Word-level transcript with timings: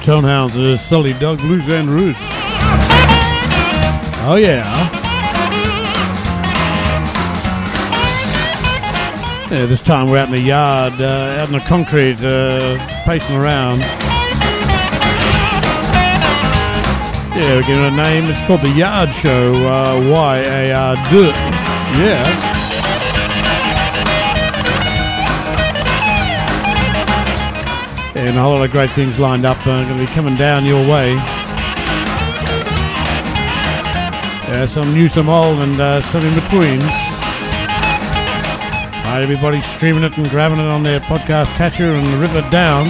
Tonehounds 0.00 0.52
to 0.52 0.78
Salty 0.78 1.12
Dog 1.14 1.38
Blues 1.38 1.68
and 1.68 1.88
Roots. 1.90 2.18
Oh 4.20 4.36
yeah. 4.40 4.90
Yeah, 9.50 9.66
this 9.66 9.80
time 9.80 10.10
we're 10.10 10.18
out 10.18 10.28
in 10.28 10.34
the 10.34 10.40
yard, 10.40 11.00
uh, 11.00 11.38
out 11.40 11.48
in 11.48 11.54
the 11.54 11.60
concrete, 11.60 12.22
uh, 12.22 12.76
pacing 13.04 13.36
around. 13.36 13.80
Yeah, 17.38 17.54
we're 17.54 17.62
giving 17.62 17.84
a 17.84 17.90
name. 17.90 18.24
It's 18.24 18.40
called 18.42 18.62
the 18.62 18.70
Yard 18.70 19.12
Show. 19.14 19.54
Uh, 19.54 20.10
Y-A-R-D. 20.10 21.28
Yeah. 21.98 22.47
And 28.18 28.36
a 28.36 28.42
whole 28.42 28.54
lot 28.54 28.64
of 28.64 28.72
great 28.72 28.90
things 28.90 29.16
lined 29.20 29.46
up 29.46 29.64
uh, 29.64 29.84
going 29.84 29.96
to 29.96 30.04
be 30.04 30.10
coming 30.12 30.36
down 30.36 30.64
your 30.64 30.80
way. 30.80 31.14
Yeah, 34.44 34.66
some 34.66 34.92
new, 34.92 35.08
some 35.08 35.28
old, 35.28 35.60
and 35.60 35.80
uh, 35.80 36.02
some 36.10 36.24
in 36.24 36.34
between. 36.34 36.80
Hi, 39.06 39.22
everybody 39.22 39.60
streaming 39.60 40.02
it 40.02 40.18
and 40.18 40.28
grabbing 40.30 40.58
it 40.58 40.66
on 40.66 40.82
their 40.82 40.98
podcast 40.98 41.46
catcher 41.56 41.94
and 41.94 42.08
rip 42.20 42.32
it 42.32 42.50
down. 42.50 42.86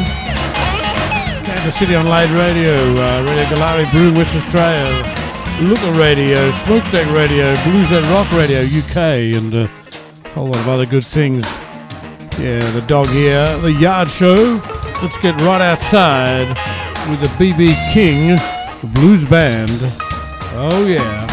Kansas 1.45 1.77
City 1.79 1.95
Online 1.95 2.33
Radio, 2.33 2.75
uh, 2.75 3.23
Radio 3.29 3.45
Goolarri, 3.45 3.91
Broome, 3.91 4.15
West 4.15 4.35
Australia, 4.35 4.89
Looker 5.61 5.93
Radio, 5.93 6.51
Smokestack 6.65 7.07
Radio, 7.13 7.55
Blues 7.65 7.91
and 7.91 8.07
Rock 8.07 8.33
Radio, 8.33 8.63
UK, 8.63 8.97
and 9.37 9.55
a 9.55 9.67
whole 10.31 10.47
lot 10.47 10.57
of 10.57 10.69
other 10.69 10.87
good 10.87 11.05
things. 11.05 11.45
Yeah, 12.39 12.71
the 12.71 12.83
dog 12.87 13.09
here, 13.09 13.59
the 13.59 13.73
Yard 13.73 14.11
Show. 14.11 14.78
Let's 15.01 15.17
get 15.19 15.41
right 15.43 15.61
outside 15.61 16.49
with 17.09 17.21
the 17.21 17.29
BB 17.39 17.93
King 17.93 18.37
Blues 18.95 19.25
Band. 19.25 19.71
Oh, 20.55 20.85
yeah. 20.89 21.28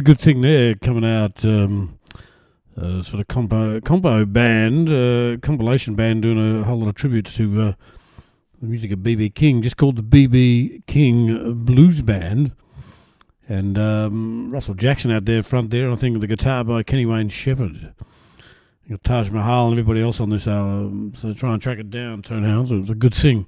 Yeah, 0.00 0.12
uh, 0.12 0.12
what 0.12 0.12
a 0.12 0.14
good 0.14 0.20
thing 0.20 0.40
there 0.40 0.74
coming 0.76 1.04
out. 1.04 1.44
Um, 1.44 1.98
uh, 2.76 3.02
sort 3.02 3.20
of 3.20 3.28
combo 3.28 3.80
combo 3.80 4.24
band, 4.24 4.88
uh, 4.88 5.36
compilation 5.46 5.94
band, 5.94 6.22
doing 6.22 6.60
a 6.60 6.64
whole 6.64 6.80
lot 6.80 6.88
of 6.88 6.94
tributes 6.94 7.34
to 7.34 7.62
uh, 7.62 7.72
the 8.60 8.66
music 8.66 8.92
of 8.92 9.00
BB 9.00 9.34
King, 9.34 9.62
just 9.62 9.76
called 9.76 9.96
the 9.96 10.02
BB 10.02 10.86
King 10.86 11.64
Blues 11.64 12.02
Band. 12.02 12.52
And 13.48 13.76
um, 13.76 14.50
Russell 14.50 14.74
Jackson 14.74 15.10
out 15.10 15.24
there 15.24 15.42
front 15.42 15.70
there, 15.70 15.90
I 15.90 15.96
think 15.96 16.20
the 16.20 16.28
guitar 16.28 16.62
by 16.62 16.82
Kenny 16.84 17.04
Wayne 17.04 17.28
Shepherd. 17.28 17.92
You 18.86 18.96
got 18.96 19.04
Taj 19.04 19.30
Mahal 19.30 19.70
and 19.70 19.74
everybody 19.74 20.00
else 20.00 20.20
on 20.20 20.30
this 20.30 20.46
album, 20.46 21.12
so 21.20 21.32
try 21.32 21.52
and 21.52 21.60
track 21.60 21.78
it 21.78 21.90
down, 21.90 22.22
Turnhounds. 22.22 22.70
It 22.70 22.76
was 22.76 22.90
a 22.90 22.94
good 22.94 23.14
thing. 23.14 23.46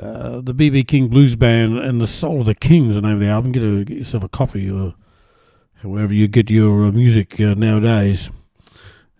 Uh, 0.00 0.40
the 0.40 0.54
BB 0.54 0.88
King 0.88 1.08
Blues 1.08 1.36
Band 1.36 1.78
and 1.78 2.00
the 2.00 2.06
Soul 2.06 2.40
of 2.40 2.46
the 2.46 2.54
King 2.54 2.88
is 2.88 2.96
the 2.96 3.02
name 3.02 3.14
of 3.14 3.20
the 3.20 3.28
album. 3.28 3.52
Get, 3.52 3.62
a, 3.62 3.84
get 3.84 3.98
yourself 3.98 4.24
a 4.24 4.28
copy 4.28 4.70
or 4.70 4.94
wherever 5.82 6.12
you 6.14 6.28
get 6.28 6.50
your 6.50 6.86
uh, 6.86 6.90
music 6.92 7.40
uh, 7.40 7.54
nowadays. 7.54 8.30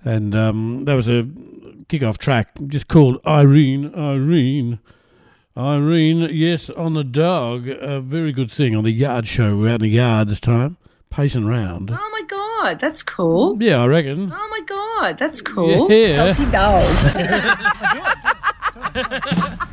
And 0.05 0.35
um, 0.35 0.83
that 0.83 0.95
was 0.95 1.09
a 1.09 1.25
kickoff 1.89 2.19
track 2.19 2.49
just 2.67 2.89
called 2.89 3.21
Irene, 3.27 3.93
Irene. 3.95 4.79
Irene, 5.57 6.29
yes, 6.33 6.69
on 6.71 6.95
the 6.95 7.05
dog. 7.05 7.69
A 7.69 8.01
very 8.01 8.33
good 8.33 8.51
thing 8.53 8.77
on 8.77 8.85
the 8.85 8.91
yard 8.91 9.27
show. 9.27 9.57
We're 9.57 9.71
out 9.71 9.77
in 9.77 9.81
the 9.83 9.89
yard 9.89 10.29
this 10.29 10.41
time, 10.41 10.77
pacing 11.11 11.47
round. 11.47 11.91
Oh 11.91 12.11
my 12.13 12.23
god, 12.29 12.79
that's 12.81 13.03
cool. 13.03 13.57
Yeah, 13.63 13.83
I 13.83 13.87
reckon. 13.87 14.33
Oh 14.33 14.49
my 14.51 14.61
god, 14.67 15.19
that's 15.19 15.41
cool. 15.41 15.91
Yeah. 15.91 16.33
Salty 16.33 16.51
dog. 16.51 16.85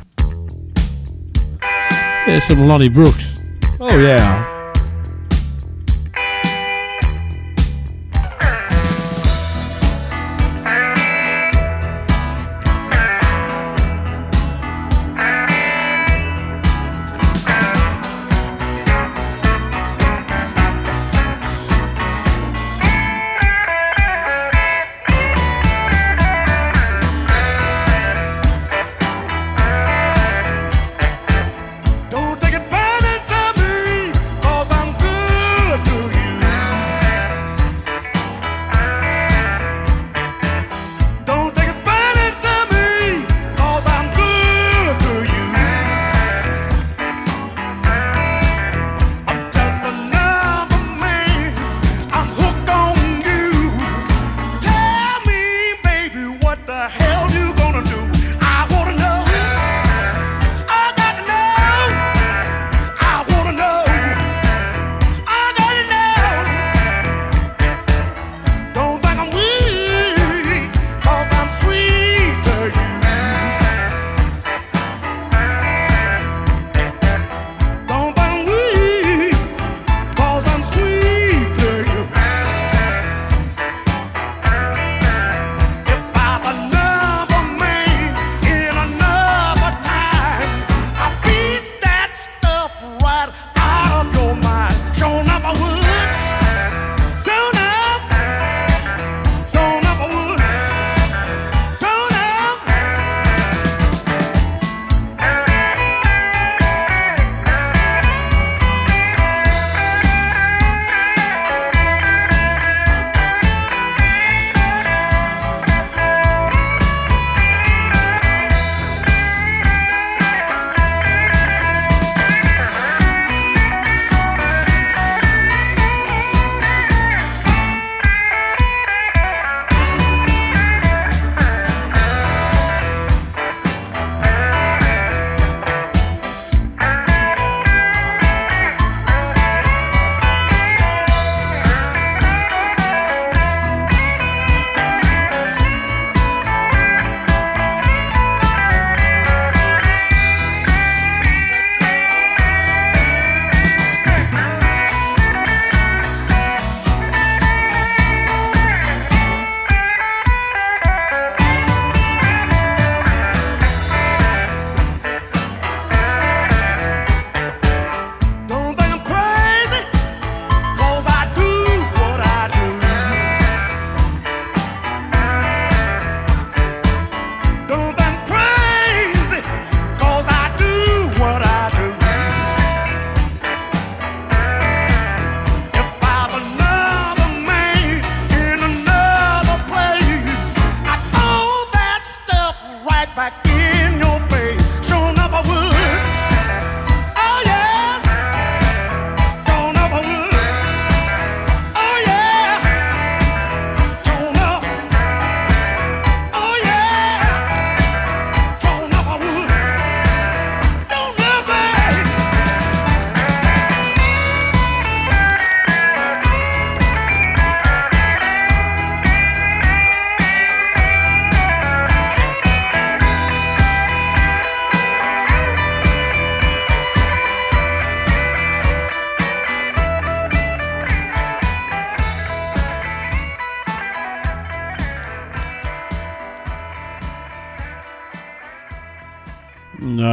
There's 2.26 2.44
some 2.44 2.66
Lonnie 2.66 2.88
Brooks. 2.88 3.28
Oh, 3.78 3.98
yeah. 3.98 4.53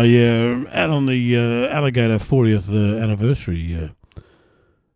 Yeah, 0.02 0.64
out 0.72 0.90
on 0.90 1.06
the 1.06 1.36
uh, 1.36 1.76
Alligator 1.76 2.18
40th 2.18 2.70
uh, 2.70 3.02
anniversary 3.04 3.76
uh, 3.76 4.22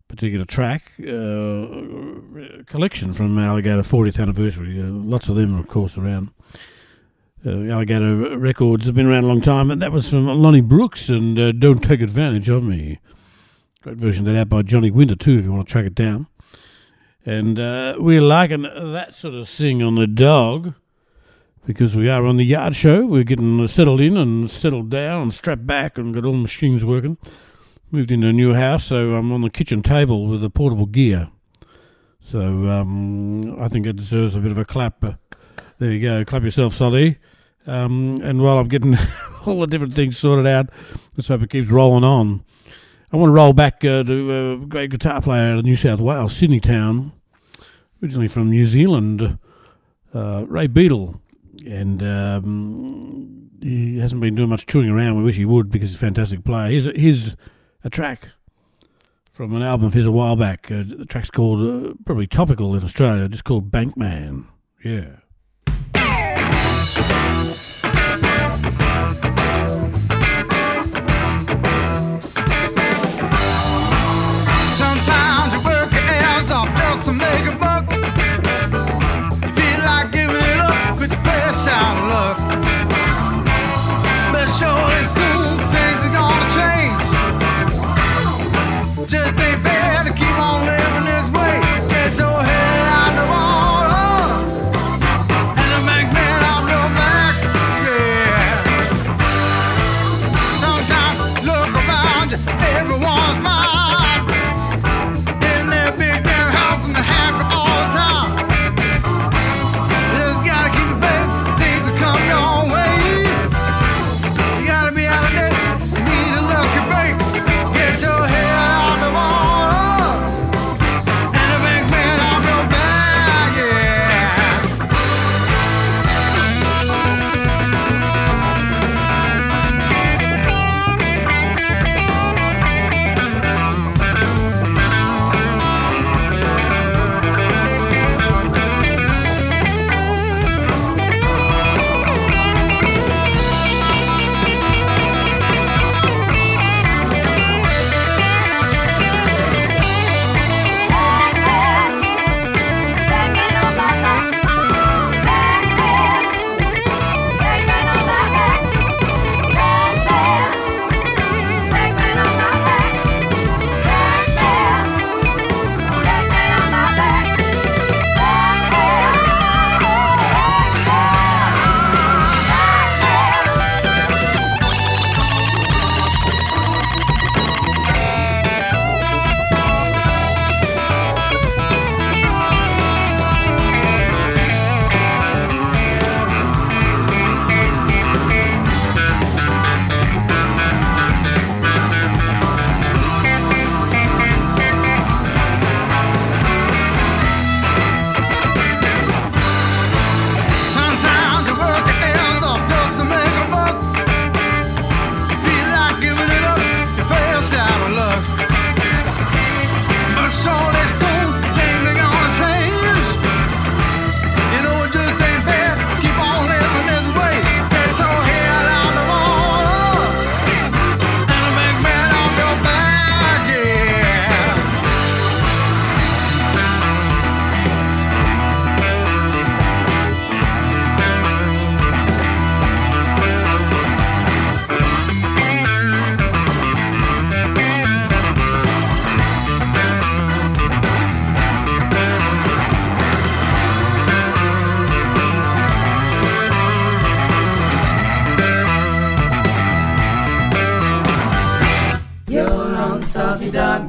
particular 0.08 0.46
track 0.46 0.94
uh, 1.00 2.64
collection 2.66 3.14
from 3.14 3.38
Alligator 3.38 3.82
40th 3.82 4.20
anniversary. 4.20 4.80
Uh, 4.80 4.86
lots 4.86 5.28
of 5.30 5.36
them, 5.36 5.58
of 5.58 5.68
course, 5.68 5.98
around. 5.98 6.32
Uh, 7.46 7.72
Alligator 7.72 8.38
Records 8.38 8.86
have 8.86 8.96
been 8.96 9.08
around 9.08 9.26
a 9.26 9.28
long 9.28 9.42
time, 9.42 9.70
and 9.70 9.82
that 9.82 9.92
was 9.92 10.10
from 10.10 10.28
Lonnie 10.28 10.62
Brooks 10.62 11.10
and 11.10 11.38
uh, 11.38 11.52
Don't 11.52 11.84
Take 11.84 12.02
Advantage 12.02 12.50
of 12.50 12.64
Me. 12.64 13.00
Great 13.82 13.98
version 13.98 14.28
of 14.28 14.34
that 14.34 14.40
out 14.40 14.50
by 14.50 14.62
Johnny 14.62 14.90
Winter, 14.90 15.16
too, 15.16 15.38
if 15.38 15.46
you 15.46 15.52
want 15.52 15.68
to 15.68 15.72
track 15.72 15.86
it 15.86 15.96
down. 15.96 16.28
And 17.26 17.60
uh, 17.60 17.96
we're 17.98 18.22
liking 18.22 18.64
that 18.64 19.14
sort 19.14 19.34
of 19.34 19.50
thing 19.50 19.84
on 19.84 19.96
the 19.96 20.08
dog 20.08 20.76
because 21.65 21.95
we 21.95 22.10
are 22.10 22.25
on 22.25 22.38
the 22.38 22.43
yard 22.43 22.75
show. 22.75 23.05
We're 23.05 23.24
getting 23.24 23.67
settled 23.67 24.01
in 24.01 24.17
and 24.17 24.50
settled 24.50 24.89
down 24.89 25.24
and 25.24 25.34
strapped 25.34 25.65
back 25.65 25.98
and 25.98 26.13
got 26.13 26.25
all 26.25 26.34
the 26.34 26.38
machines 26.38 26.86
working. 26.86 27.17
Moved 27.91 28.12
into 28.12 28.27
a 28.27 28.34
new 28.34 28.53
house, 28.53 28.86
so 28.86 29.15
I'm 29.15 29.31
on 29.31 29.41
the 29.41 29.50
kitchen 29.50 29.81
table 29.81 30.27
with 30.27 30.41
the 30.41 30.50
portable 30.50 30.86
gear. 30.86 31.29
So 32.19 32.39
um, 32.39 33.60
I 33.62 33.67
think 33.67 33.86
it 33.86 33.95
deserves 33.95 34.36
a 34.36 34.39
bit 34.39 34.51
of 34.51 34.57
a 34.57 34.65
clap. 34.65 35.03
Uh, 35.03 35.13
there 35.79 35.91
you 35.91 36.01
go. 36.01 36.25
Clap 36.25 36.43
yourself, 36.43 36.74
Solly. 36.74 37.17
Um, 37.67 38.19
and 38.24 38.41
while 38.41 38.57
I'm 38.57 38.67
getting 38.67 38.98
all 39.45 39.60
the 39.60 39.67
different 39.67 39.95
things 39.95 40.17
sorted 40.17 40.48
out, 40.48 40.69
let's 41.15 41.27
hope 41.27 41.41
it 41.41 41.50
keeps 41.50 41.69
rolling 41.69 42.03
on. 42.03 42.43
I 43.12 43.17
want 43.17 43.29
to 43.29 43.34
roll 43.34 43.53
back 43.53 43.86
uh, 43.86 44.03
to 44.03 44.62
a 44.62 44.65
great 44.65 44.89
guitar 44.89 45.22
player 45.22 45.53
out 45.53 45.60
of 45.60 45.65
New 45.65 45.75
South 45.75 46.00
Wales, 46.00 46.36
Sydney 46.36 46.60
Town, 46.60 47.12
originally 48.01 48.27
from 48.27 48.50
New 48.50 48.65
Zealand, 48.65 49.38
uh, 50.13 50.45
Ray 50.48 50.67
Beadle. 50.67 51.22
And 51.65 52.03
um, 52.03 53.50
he 53.62 53.98
hasn't 53.98 54.22
been 54.22 54.36
doing 54.36 54.50
much 54.50 54.65
touring 54.65 54.89
around. 54.89 55.17
We 55.17 55.24
wish 55.24 55.38
he 55.38 55.45
would 55.45 55.72
because 55.72 55.89
he's 55.89 55.98
a 55.98 56.00
fantastic 56.00 56.43
player. 56.43 56.69
Here's 56.69 56.88
a, 56.88 56.91
here's 56.91 57.36
a 57.84 57.89
track 57.89 58.29
from 59.31 59.53
an 59.55 59.63
album 59.63 59.88
of 59.88 59.93
his 59.93 60.05
a 60.05 60.12
while 60.12 60.36
back. 60.36 60.72
Uh, 60.72 60.84
the 60.86 61.05
track's 61.05 61.29
called, 61.29 61.62
uh, 61.62 61.93
probably 62.05 62.27
topical 62.27 62.75
in 62.75 62.84
Australia, 62.84 63.27
just 63.27 63.43
called 63.43 63.72
Bankman. 63.72 64.45
Yeah. 64.84 65.17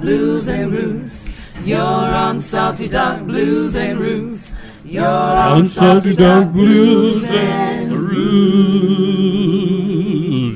Blues 0.06 0.46
and 0.46 0.72
roots. 0.72 1.24
You're 1.64 1.80
on 1.80 2.40
salty 2.40 2.86
dog 2.86 3.26
blues 3.26 3.74
and 3.74 3.98
roots. 3.98 4.54
You're 4.84 5.04
on 5.04 5.64
salty 5.64 6.14
dog 6.14 6.52
blues 6.52 7.24
and 7.24 7.90
Ruse. 7.90 8.20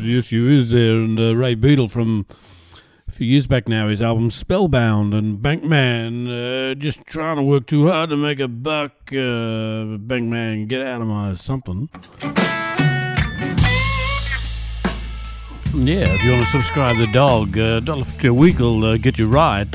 Yes, 0.07 0.30
you 0.30 0.49
is 0.49 0.71
there. 0.71 1.00
And 1.00 1.19
uh, 1.19 1.35
Ray 1.35 1.57
Beadle 1.57 1.88
from 1.88 2.26
a 3.09 3.11
few 3.11 3.26
years 3.26 3.49
back 3.49 3.66
now, 3.66 3.88
his 3.88 4.00
album 4.00 4.30
Spellbound 4.30 5.12
and 5.14 5.40
Bankman, 5.40 6.28
uh, 6.30 6.76
just 6.76 7.04
trying 7.04 7.35
to 7.35 7.42
work 7.42 7.66
too 7.66 7.88
hard 7.88 8.11
to 8.11 8.16
make 8.16 8.38
a 8.38 8.47
buck. 8.47 8.92
Uh, 9.09 9.99
Bankman, 9.99 10.69
get 10.69 10.80
out 10.80 11.00
of 11.02 11.09
my 11.09 11.35
something. 11.35 11.88
Yeah, 15.72 16.12
if 16.14 16.24
you 16.24 16.32
want 16.32 16.46
to 16.46 16.50
subscribe 16.50 16.96
to 16.96 17.06
the 17.06 17.12
dog, 17.12 17.56
uh, 17.56 17.80
$1.50 17.80 18.28
a 18.28 18.34
week 18.34 18.58
will 18.58 18.84
uh, 18.84 18.96
get 18.96 19.20
you 19.20 19.28
right. 19.28 19.70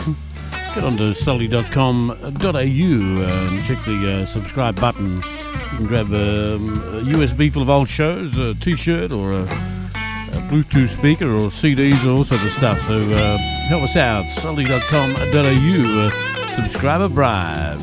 Get 0.75 0.83
onto 0.83 1.13
salty.com.au 1.13 2.15
uh, 2.15 2.19
and 2.19 3.65
check 3.65 3.85
the 3.85 4.21
uh, 4.21 4.25
subscribe 4.25 4.79
button. 4.79 5.15
You 5.15 5.77
can 5.77 5.87
grab 5.87 6.07
um, 6.07 6.73
a 6.93 7.01
USB 7.01 7.51
full 7.51 7.61
of 7.61 7.69
old 7.69 7.87
shows, 7.87 8.37
a 8.37 8.55
t 8.55 8.75
shirt, 8.75 9.13
or 9.13 9.31
a, 9.31 9.43
a 9.43 10.41
Bluetooth 10.49 10.89
speaker 10.89 11.31
or 11.33 11.47
CDs 11.49 12.01
and 12.01 12.09
all 12.09 12.25
sorts 12.25 12.43
of 12.43 12.51
stuff. 12.51 12.81
So 12.81 12.97
uh, 12.97 13.37
help 13.69 13.83
us 13.83 13.95
out. 13.95 14.27
Salty.com.au. 14.41 16.09
Uh, 16.09 16.55
subscriber 16.55 17.07
bribe. 17.07 17.81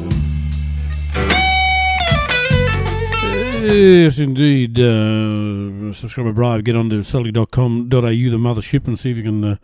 Yes, 3.62 4.18
indeed. 4.18 4.76
Uh, 4.76 5.92
subscriber 5.92 6.32
bribe. 6.32 6.64
Get 6.64 6.74
on 6.74 6.86
onto 6.86 7.00
salty.com.au, 7.04 7.88
the 7.88 8.36
mothership, 8.36 8.88
and 8.88 8.98
see 8.98 9.12
if 9.12 9.16
you 9.16 9.22
can 9.22 9.44
uh, 9.44 9.56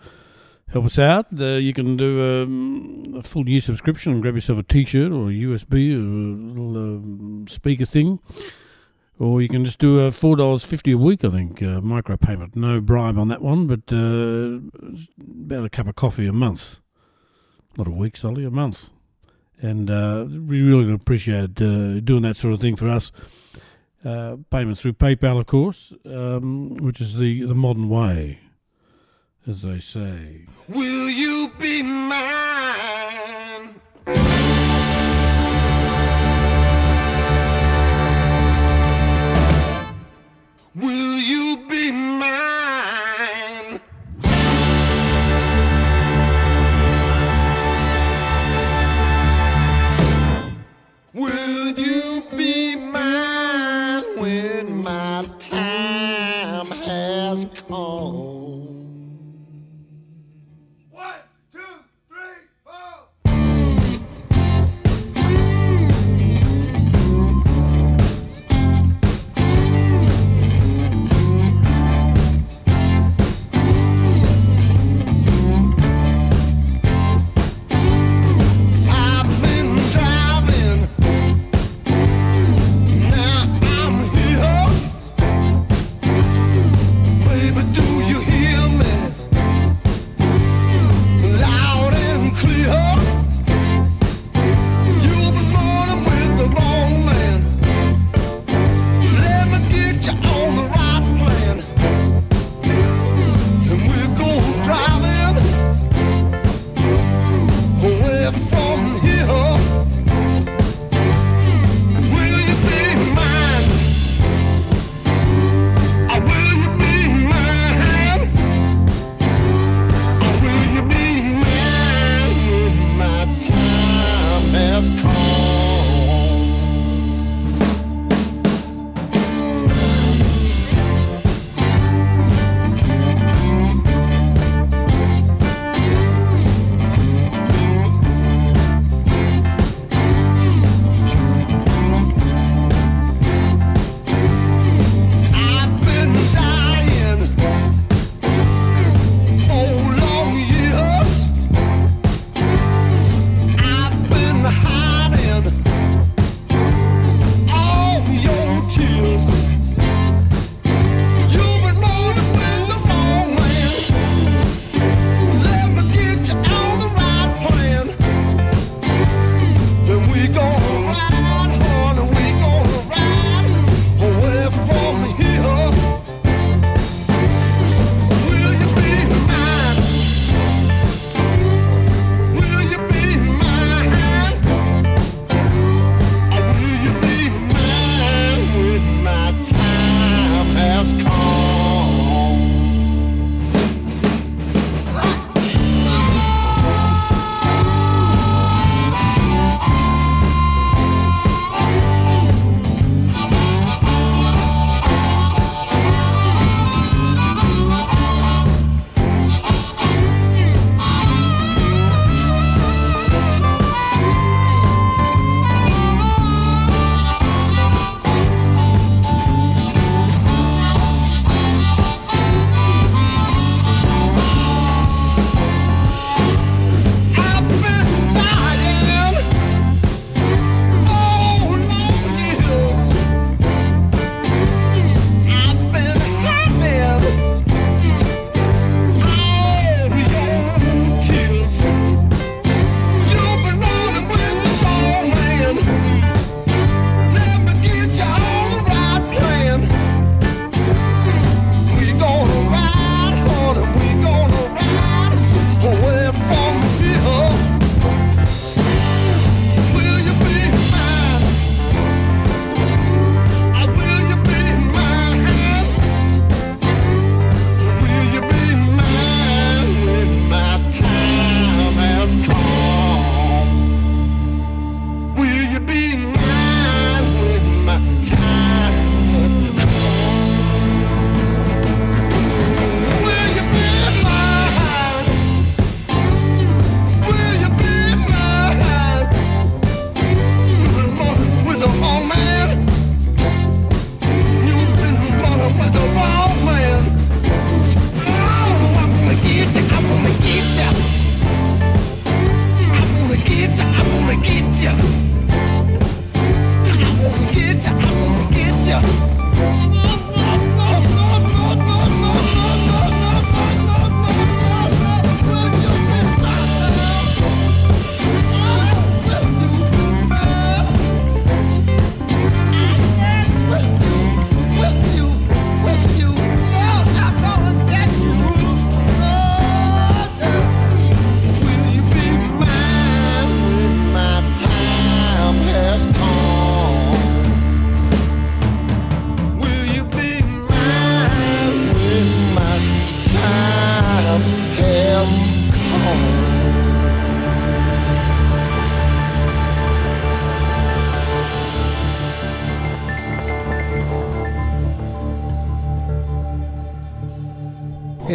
help 0.68 0.84
us 0.84 1.00
out. 1.00 1.26
Uh, 1.36 1.56
you 1.56 1.72
can 1.72 1.96
do 1.96 2.44
um, 2.44 3.16
a 3.18 3.24
full 3.24 3.48
year 3.48 3.60
subscription 3.60 4.12
and 4.12 4.22
grab 4.22 4.36
yourself 4.36 4.60
a 4.60 4.62
T-shirt 4.62 5.10
or 5.10 5.30
a 5.30 5.32
USB 5.32 5.94
or 5.94 5.98
a 5.98 6.48
little 6.52 6.76
um, 6.76 7.46
speaker 7.48 7.84
thing, 7.84 8.20
or 9.18 9.42
you 9.42 9.48
can 9.48 9.64
just 9.64 9.80
do 9.80 9.98
a 9.98 10.12
dollars 10.12 10.64
fifty 10.64 10.92
a 10.92 10.98
week. 10.98 11.24
I 11.24 11.30
think 11.30 11.60
uh, 11.60 11.80
micro 11.80 12.16
payment, 12.16 12.54
no 12.54 12.80
bribe 12.80 13.18
on 13.18 13.26
that 13.28 13.42
one, 13.42 13.66
but 13.66 13.92
uh, 13.92 14.60
about 15.44 15.64
a 15.64 15.70
cup 15.70 15.88
of 15.88 15.96
coffee 15.96 16.28
a 16.28 16.32
month, 16.32 16.78
not 17.76 17.88
a 17.88 17.90
week, 17.90 18.16
Sully, 18.16 18.44
a 18.44 18.50
month. 18.50 18.90
And 19.60 19.90
uh, 19.90 20.26
we 20.28 20.62
really 20.62 20.92
appreciate 20.92 21.60
uh, 21.60 21.98
doing 21.98 22.22
that 22.22 22.36
sort 22.36 22.54
of 22.54 22.60
thing 22.60 22.76
for 22.76 22.88
us. 22.88 23.10
Uh, 24.08 24.38
payments 24.48 24.80
through 24.80 24.94
PayPal, 24.94 25.38
of 25.38 25.46
course, 25.46 25.92
um, 26.06 26.76
which 26.76 26.98
is 26.98 27.18
the, 27.18 27.42
the 27.42 27.54
modern 27.54 27.90
way, 27.90 28.38
as 29.46 29.60
they 29.60 29.78
say. 29.78 30.46
Will 30.66 31.10
you 31.10 31.52
be 31.58 31.82
mine? 31.82 32.22
Will 40.74 41.18
you 41.18 41.66
be 41.68 41.90
mine? 41.90 42.57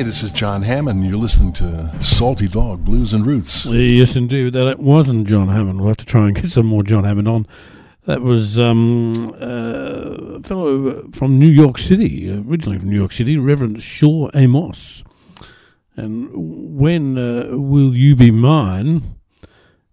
This 0.04 0.22
is 0.22 0.32
John 0.32 0.63
Hammond. 0.63 1.06
You're 1.06 1.18
listening 1.18 1.54
to 1.54 1.89
Salty 2.02 2.48
Dog 2.50 2.84
Blues 2.84 3.13
and 3.13 3.26
Roots. 3.26 3.66
Yes, 3.66 4.18
indeed. 4.18 4.52
That 4.52 4.78
wasn't 4.80 5.28
John 5.28 5.48
Hammond. 5.48 5.80
We'll 5.80 5.88
have 5.88 5.98
to 5.98 6.06
try 6.06 6.28
and 6.28 6.36
get 6.36 6.52
some 6.52 6.66
more 6.66 6.84
John 6.84 7.06
Hammond 7.06 7.28
on. 7.28 7.48
That 8.06 8.22
was 8.22 8.60
um, 8.60 9.34
uh, 9.42 10.36
a 10.36 10.44
fellow 10.44 11.10
from 11.13 11.39
New 11.39 11.48
York 11.48 11.78
City, 11.78 12.30
originally 12.30 12.80
from 12.80 12.89
New 12.89 12.98
York 12.98 13.13
City, 13.13 13.38
Reverend 13.38 13.82
Shaw 13.82 14.30
Amos. 14.36 15.04
And 15.96 16.78
when 16.78 17.18
uh, 17.18 17.58
will 17.58 17.96
you 17.96 18.16
be 18.16 18.30
mine? 18.30 19.04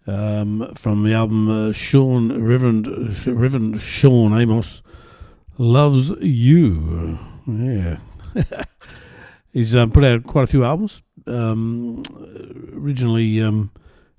Um, 0.06 0.74
from 0.74 1.04
the 1.04 1.14
album 1.14 1.48
uh, 1.48 1.72
Sean 1.72 2.42
Reverend 2.42 2.88
Reverend 3.26 3.80
Shawn 3.80 4.38
Amos 4.38 4.82
loves 5.56 6.10
you. 6.20 7.18
Yeah, 7.46 7.98
he's 9.52 9.74
um, 9.76 9.90
put 9.90 10.04
out 10.04 10.24
quite 10.24 10.44
a 10.44 10.48
few 10.48 10.64
albums. 10.64 11.02
Um, 11.26 12.02
originally, 12.74 13.40
um, 13.40 13.70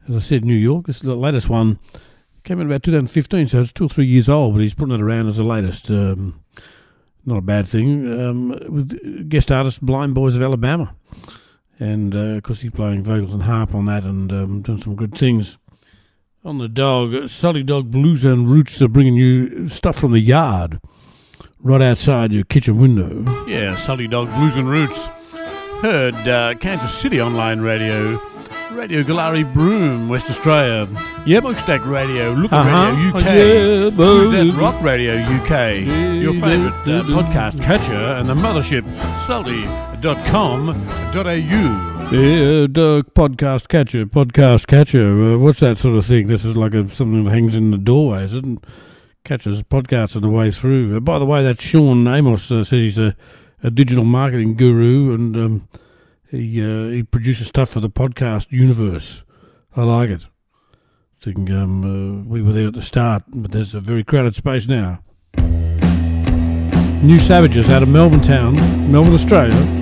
as 0.08 0.15
I 0.15 0.20
said, 0.20 0.46
New 0.46 0.56
York. 0.56 0.88
This 0.88 0.98
is 0.98 1.02
the 1.04 1.15
latest 1.15 1.50
one 1.50 1.80
came 2.44 2.60
out 2.60 2.65
about 2.65 2.84
2015, 2.84 3.48
so 3.48 3.62
it's 3.62 3.72
two 3.72 3.86
or 3.86 3.89
three 3.89 4.06
years 4.06 4.30
old. 4.30 4.54
But 4.56 4.62
he's 4.62 4.74
putting 4.74 4.96
it 4.96 5.02
around 5.02 5.28
as 5.28 5.38
the 5.38 5.44
latest. 5.44 5.89
Um, 5.89 6.44
not 7.26 7.38
a 7.38 7.41
bad 7.41 7.67
thing. 7.67 8.20
Um, 8.20 8.50
with 8.67 9.30
guest 9.30 9.52
artist 9.52 9.82
Blind 9.82 10.15
Boys 10.15 10.36
of 10.36 10.41
Alabama, 10.41 10.96
and 11.80 12.15
uh, 12.15 12.38
of 12.38 12.44
course 12.44 12.62
he's 12.62 12.72
playing 12.72 13.04
vocals 13.04 13.34
and 13.34 13.44
harp 13.44 13.76
on 13.76 13.86
that, 13.86 14.04
and 14.04 14.32
um, 14.32 14.62
doing 14.62 14.82
some 14.82 14.96
good 14.96 15.17
things. 15.17 15.58
On 16.44 16.58
the 16.58 16.67
dog, 16.67 17.30
Salty 17.30 17.62
Dog 17.62 17.91
Blues 17.91 18.26
and 18.26 18.50
Roots 18.50 18.82
are 18.82 18.88
bringing 18.88 19.13
you 19.13 19.67
stuff 19.67 19.96
from 19.98 20.12
the 20.12 20.20
yard, 20.20 20.80
right 21.60 21.82
outside 21.82 22.32
your 22.32 22.44
kitchen 22.46 22.82
window. 22.82 23.46
Yeah, 23.46 23.76
Salty 23.76 24.08
Dog 24.08 24.28
Blues 24.34 24.56
and 24.56 24.67
Roots. 24.67 25.08
Heard 25.82 26.15
uh, 26.28 26.54
Kansas 26.60 26.96
City 26.96 27.20
Online 27.20 27.60
Radio, 27.60 28.20
Radio 28.74 29.02
Goolarri 29.02 29.52
Broome, 29.52 30.10
West 30.10 30.30
Australia, 30.30 30.86
Yellowstack 31.26 31.84
Radio, 31.89 32.34
Look 32.34 32.54
Uh-huh. 32.54 32.91
Radio 32.91 33.17
UK, 33.17 33.26
Yeah, 33.26 33.89
Blues. 33.96 34.56
Rock 34.56 34.80
Radio 34.84 35.15
UK, 35.15 35.88
your 36.22 36.34
favourite 36.36 36.74
uh, 36.88 37.02
podcast 37.04 37.62
catcher, 37.63 37.94
and 37.94 38.30
the 38.30 38.36
mothership, 38.36 38.84
salty.com.au. 39.26 40.72
Yeah, 42.12 42.67
Doug, 42.67 43.13
podcast 43.15 43.67
catcher, 43.67 44.06
podcast 44.06 44.67
catcher. 44.67 45.34
Uh, 45.34 45.38
what's 45.39 45.62
that 45.62 45.80
sort 45.80 45.96
of 45.96 46.06
thing? 46.06 46.28
This 46.28 46.46
is 46.46 46.56
like 46.56 46.76
a, 46.76 46.88
something 46.89 47.24
that 47.24 47.32
hangs 47.32 47.56
in 47.56 47.72
the 47.72 47.78
doorways, 47.80 48.34
isn't 48.36 48.63
Catches 49.24 49.62
podcasts 49.63 50.15
on 50.15 50.24
the 50.24 50.30
way 50.30 50.50
through. 50.52 50.98
Uh, 50.98 51.00
by 51.00 51.17
the 51.20 51.26
way, 51.26 51.44
that's 51.44 51.63
Shawn 51.63 52.08
Amos 52.08 52.52
uh, 52.52 52.63
says 52.63 52.70
he's 52.70 52.98
a, 52.98 53.15
a 53.63 53.69
digital 53.69 54.04
marketing 54.04 54.56
guru 54.56 55.13
and 55.13 55.38
um, 55.38 55.67
he 56.30 56.62
uh, 56.62 56.89
he 56.89 57.04
produces 57.04 57.47
stuff 57.47 57.69
for 57.69 57.80
the 57.80 57.89
podcast 57.89 58.52
universe. 58.52 59.24
I 59.76 59.84
like 59.84 60.10
it. 60.10 60.26
I 60.74 61.24
think 61.24 61.50
um, 61.52 61.84
uh, 61.84 62.24
we 62.28 62.41
were 62.41 62.54
there 62.54 62.67
at 62.67 62.74
the 62.74 62.82
start, 62.82 63.24
but 63.28 63.52
there's 63.52 63.76
a 63.76 63.80
very 63.80 64.04
crowded 64.04 64.36
space 64.36 64.67
now. 64.67 65.00
New 67.04 67.19
Savages 67.19 67.69
out 67.69 67.84
of 67.84 67.89
Melbourne 67.89 68.21
Town, 68.21 68.56
Melbourne, 68.91 69.13
Australia. 69.13 69.81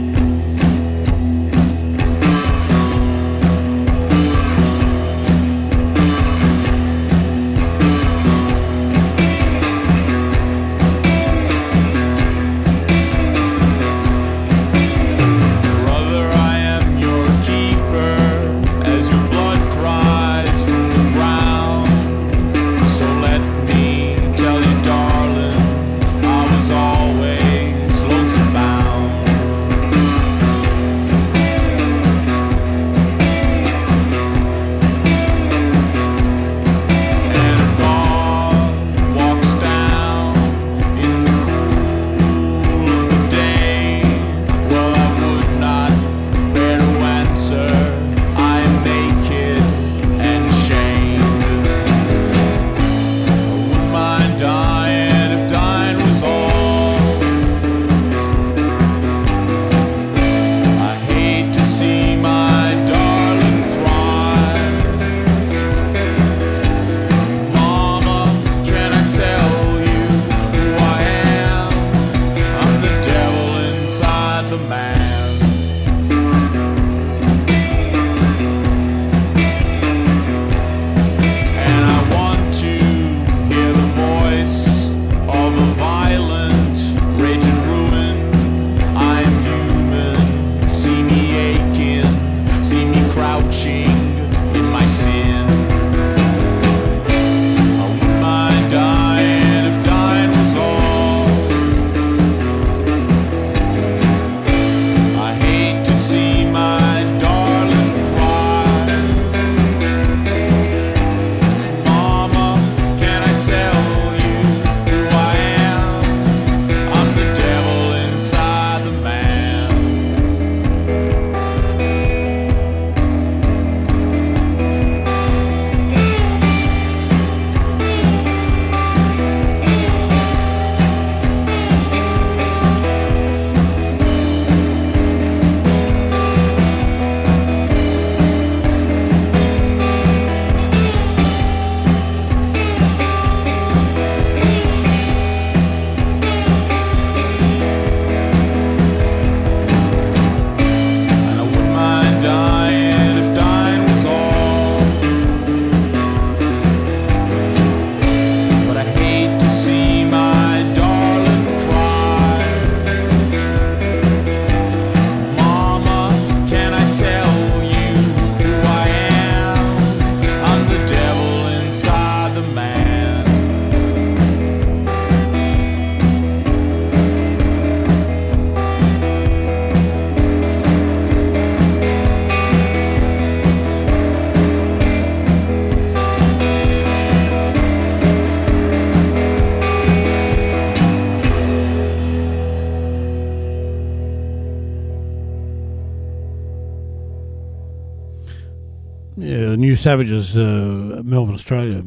Savages, 199.79 200.35
uh, 200.35 201.01
Melbourne, 201.05 201.35
Australia, 201.35 201.81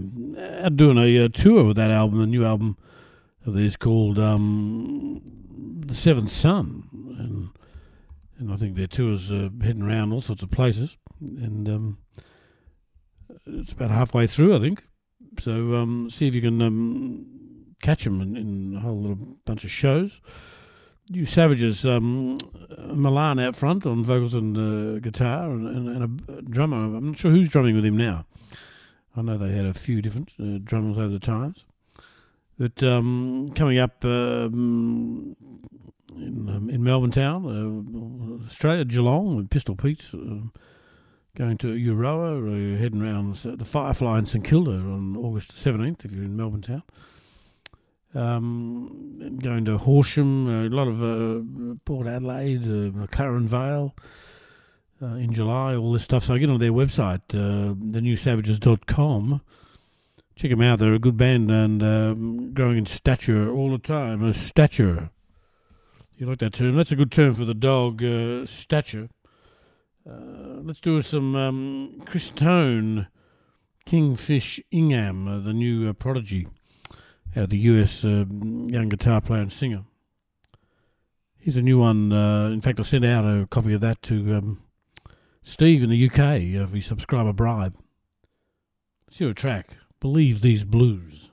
are 0.65 0.71
doing 0.71 0.97
a 0.97 1.27
uh, 1.27 1.29
tour 1.29 1.65
with 1.65 1.77
that 1.77 1.91
album, 1.91 2.21
the 2.21 2.27
new 2.27 2.43
album 2.43 2.79
of 3.45 3.53
theirs 3.53 3.77
called 3.77 4.19
um, 4.19 5.21
The 5.85 5.95
Seventh 5.95 6.33
Son, 6.33 6.89
and 7.19 7.51
and 8.39 8.51
I 8.51 8.57
think 8.57 8.77
their 8.77 8.87
tour's 8.87 9.31
uh, 9.31 9.51
heading 9.61 9.83
around 9.83 10.11
all 10.11 10.23
sorts 10.23 10.43
of 10.43 10.51
places, 10.51 10.97
and 11.21 11.69
um, 11.69 11.99
it's 13.45 13.73
about 13.73 13.91
halfway 13.91 14.27
through, 14.27 14.57
I 14.57 14.61
think. 14.61 14.83
So 15.39 15.75
um, 15.75 16.09
see 16.09 16.27
if 16.27 16.35
you 16.35 16.41
can 16.41 16.63
um, 16.63 17.27
catch 17.83 18.05
them 18.05 18.23
in, 18.23 18.39
in 18.39 18.75
a 18.75 18.81
whole 18.81 19.03
little 19.03 19.37
bunch 19.45 19.65
of 19.65 19.71
shows. 19.71 20.23
New 21.11 21.27
Savages, 21.27 21.85
um, 21.85 22.39
Milan 22.79 23.39
out 23.39 23.57
front 23.57 23.87
on 23.87 24.05
vocals 24.05 24.35
and 24.35 24.57
uh, 24.57 24.99
guitar, 25.01 25.51
and, 25.51 25.67
and, 25.67 25.89
and 25.89 26.23
a 26.29 26.43
drummer. 26.43 26.77
I'm 26.77 27.09
not 27.09 27.19
sure 27.19 27.31
who's 27.31 27.49
drumming 27.49 27.75
with 27.75 27.85
him 27.85 27.97
now. 27.97 28.25
I 29.17 29.23
know 29.23 29.37
they 29.37 29.53
had 29.53 29.67
a 29.67 29.75
few 29.75 30.01
different 30.01 30.33
uh, 30.41 30.59
drummers 30.63 30.99
over 30.99 31.09
the 31.09 31.19
times. 31.19 31.65
But 32.59 32.83
um, 32.83 33.53
coming 33.55 33.79
up 33.79 34.05
um, 34.05 35.37
in, 36.15 36.49
um, 36.49 36.71
in 36.71 36.83
Melbourne 36.85 37.11
Town, 37.11 38.41
uh, 38.41 38.47
Australia, 38.47 38.85
Geelong, 38.85 39.37
with 39.37 39.51
Pistol 39.51 39.75
Pete's 39.75 40.15
uh, 40.15 40.47
going 41.37 41.59
to 41.59 41.69
Euroa, 41.69 42.79
heading 42.79 43.03
around 43.03 43.35
the 43.37 43.65
Firefly 43.65 44.19
in 44.19 44.27
St 44.27 44.45
Kilda 44.45 44.71
on 44.71 45.17
August 45.17 45.53
17th 45.53 46.05
if 46.05 46.13
you're 46.13 46.25
in 46.25 46.37
Melbourne 46.37 46.63
Town. 46.63 46.83
Um, 48.15 49.39
going 49.43 49.65
to 49.65 49.79
Horsham, 49.79 50.47
a 50.47 50.69
lot 50.69 50.87
of 50.87 51.03
uh, 51.03 51.77
Port 51.85 52.07
Adelaide, 52.07 52.65
uh, 52.65 52.91
McLaren 52.91 53.47
Vale 53.47 53.95
uh, 55.03 55.15
in 55.17 55.33
July, 55.33 55.75
all 55.75 55.93
this 55.93 56.05
stuff. 56.05 56.25
So 56.25 56.35
I 56.35 56.39
get 56.39 56.51
on 56.51 56.61
their 56.61 56.73
website, 56.73 57.23
uh, 57.35 57.75
thenewsavages.com. 57.75 59.41
Check 60.37 60.51
them 60.51 60.63
out. 60.63 60.79
They're 60.79 60.95
a 60.95 60.99
good 60.99 61.17
band 61.17 61.51
and 61.51 61.83
um, 61.83 62.55
growing 62.55 62.79
in 62.79 62.87
stature 62.87 63.51
all 63.51 63.71
the 63.71 63.79
time. 63.79 64.25
A 64.25 64.33
stature. 64.33 65.11
You 66.17 66.27
like 66.27 66.39
that 66.39 66.55
term? 66.55 66.77
That's 66.77 66.93
a 66.93 66.97
good 66.97 67.13
term 67.13 67.35
for 67.35 67.45
the 67.45 67.55
dog, 67.55 68.03
uh, 68.03 68.47
stature. 68.47 69.09
Uh, 70.09 70.61
let's 70.63 70.81
do 70.81 71.01
some 71.03 71.35
um, 71.35 72.03
Christone, 72.07 73.09
Kingfish 73.87 74.61
Ingram, 74.71 75.29
uh, 75.29 75.39
the 75.41 75.53
new 75.53 75.89
uh, 75.89 75.93
prodigy 75.93 76.47
out 77.37 77.45
of 77.45 77.51
the 77.51 77.59
US 77.59 78.05
uh, 78.05 78.25
young 78.67 78.89
guitar 78.89 79.21
player 79.21 79.43
and 79.43 79.53
singer. 79.53 79.85
Here's 81.39 81.57
a 81.57 81.63
new 81.63 81.79
one. 81.79 82.13
Uh, 82.13 82.51
in 82.51 82.61
fact, 82.61 82.79
I 82.79 82.83
sent 82.85 83.05
out 83.05 83.25
a 83.25 83.47
copy 83.49 83.75
of 83.75 83.81
that 83.81 84.01
to 84.03 84.37
um, 84.37 84.63
Steve 85.43 85.83
in 85.83 85.91
the 85.91 86.07
UK 86.09 86.63
of 86.63 86.73
his 86.73 86.87
subscriber 86.87 87.33
bribe. 87.33 87.75
Let's 89.07 89.21
a 89.21 89.35
track. 89.35 89.77
Believe 90.01 90.41
these 90.41 90.65
blues. 90.65 91.31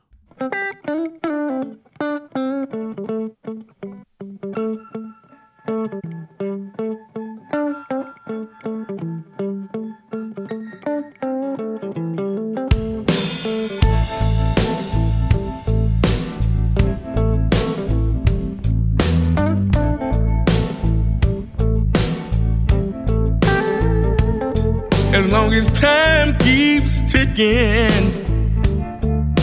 Ticking, 27.39 28.05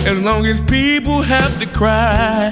as 0.06 0.18
long 0.20 0.44
as 0.46 0.60
people 0.62 1.22
have 1.22 1.58
to 1.58 1.66
cry. 1.66 2.50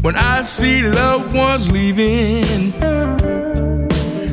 When 0.00 0.16
I 0.16 0.42
see 0.42 0.82
loved 0.82 1.34
ones 1.34 1.70
leaving, 1.70 2.72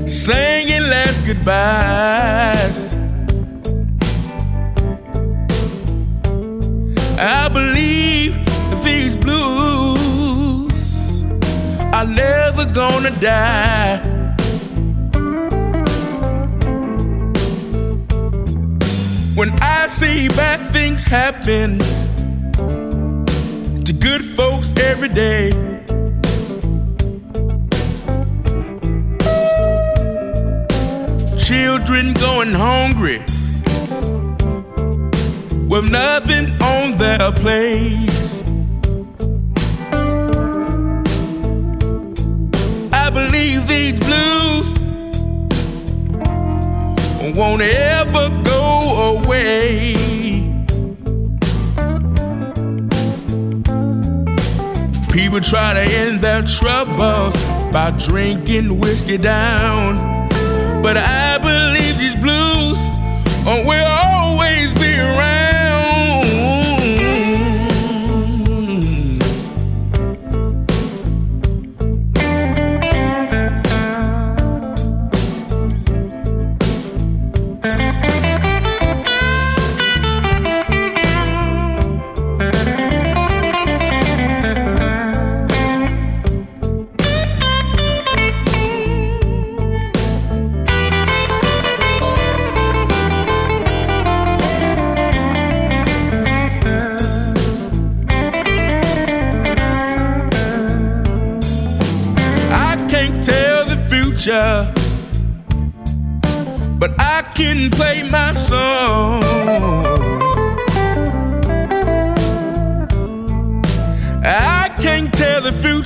singing 0.08 0.84
last 0.84 1.26
goodbyes, 1.26 2.94
I 7.20 7.50
believe 7.50 8.34
these 8.82 9.16
blues 9.18 10.84
are 11.94 12.06
never 12.06 12.66
gonna 12.66 13.12
die. 13.20 14.15
When 19.36 19.50
I 19.62 19.88
see 19.88 20.30
bad 20.30 20.62
things 20.72 21.04
happen 21.04 21.80
to 23.84 23.92
good 23.92 24.24
folks 24.38 24.74
every 24.78 25.10
day. 25.10 25.52
Children 31.38 32.14
going 32.14 32.54
hungry 32.54 33.20
with 35.68 35.92
nothing 35.92 36.50
on 36.62 36.98
their 36.98 37.34
plates. 37.34 38.40
I 42.94 43.10
believe 43.10 43.68
these 43.68 44.00
blues 44.00 44.70
won't 47.36 47.62
ever 47.62 48.30
go 48.46 48.65
People 55.26 55.42
try 55.42 55.74
to 55.74 55.80
end 55.80 56.22
their 56.22 56.44
troubles 56.44 57.34
by 57.74 57.90
drinking 57.98 58.80
whiskey 58.80 59.18
down. 59.18 59.96
But 60.84 60.98
I 60.98 61.40
believe 61.40 61.98
these 61.98 62.14
blues 62.14 62.78
oh, 63.48 63.64
will 63.66 64.05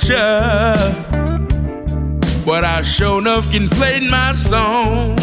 the 0.10 1.00
but 2.46 2.64
I 2.64 2.82
sure 2.82 3.20
enough 3.20 3.52
can 3.52 3.70
play 3.70 4.00
my 4.00 4.34
song. 4.34 5.20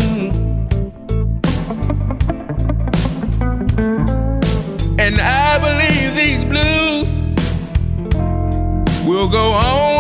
And 4.99 5.21
I 5.21 5.59
believe 5.67 6.15
these 6.15 6.45
blues 6.45 7.11
will 9.05 9.29
go 9.29 9.53
on 9.53 9.96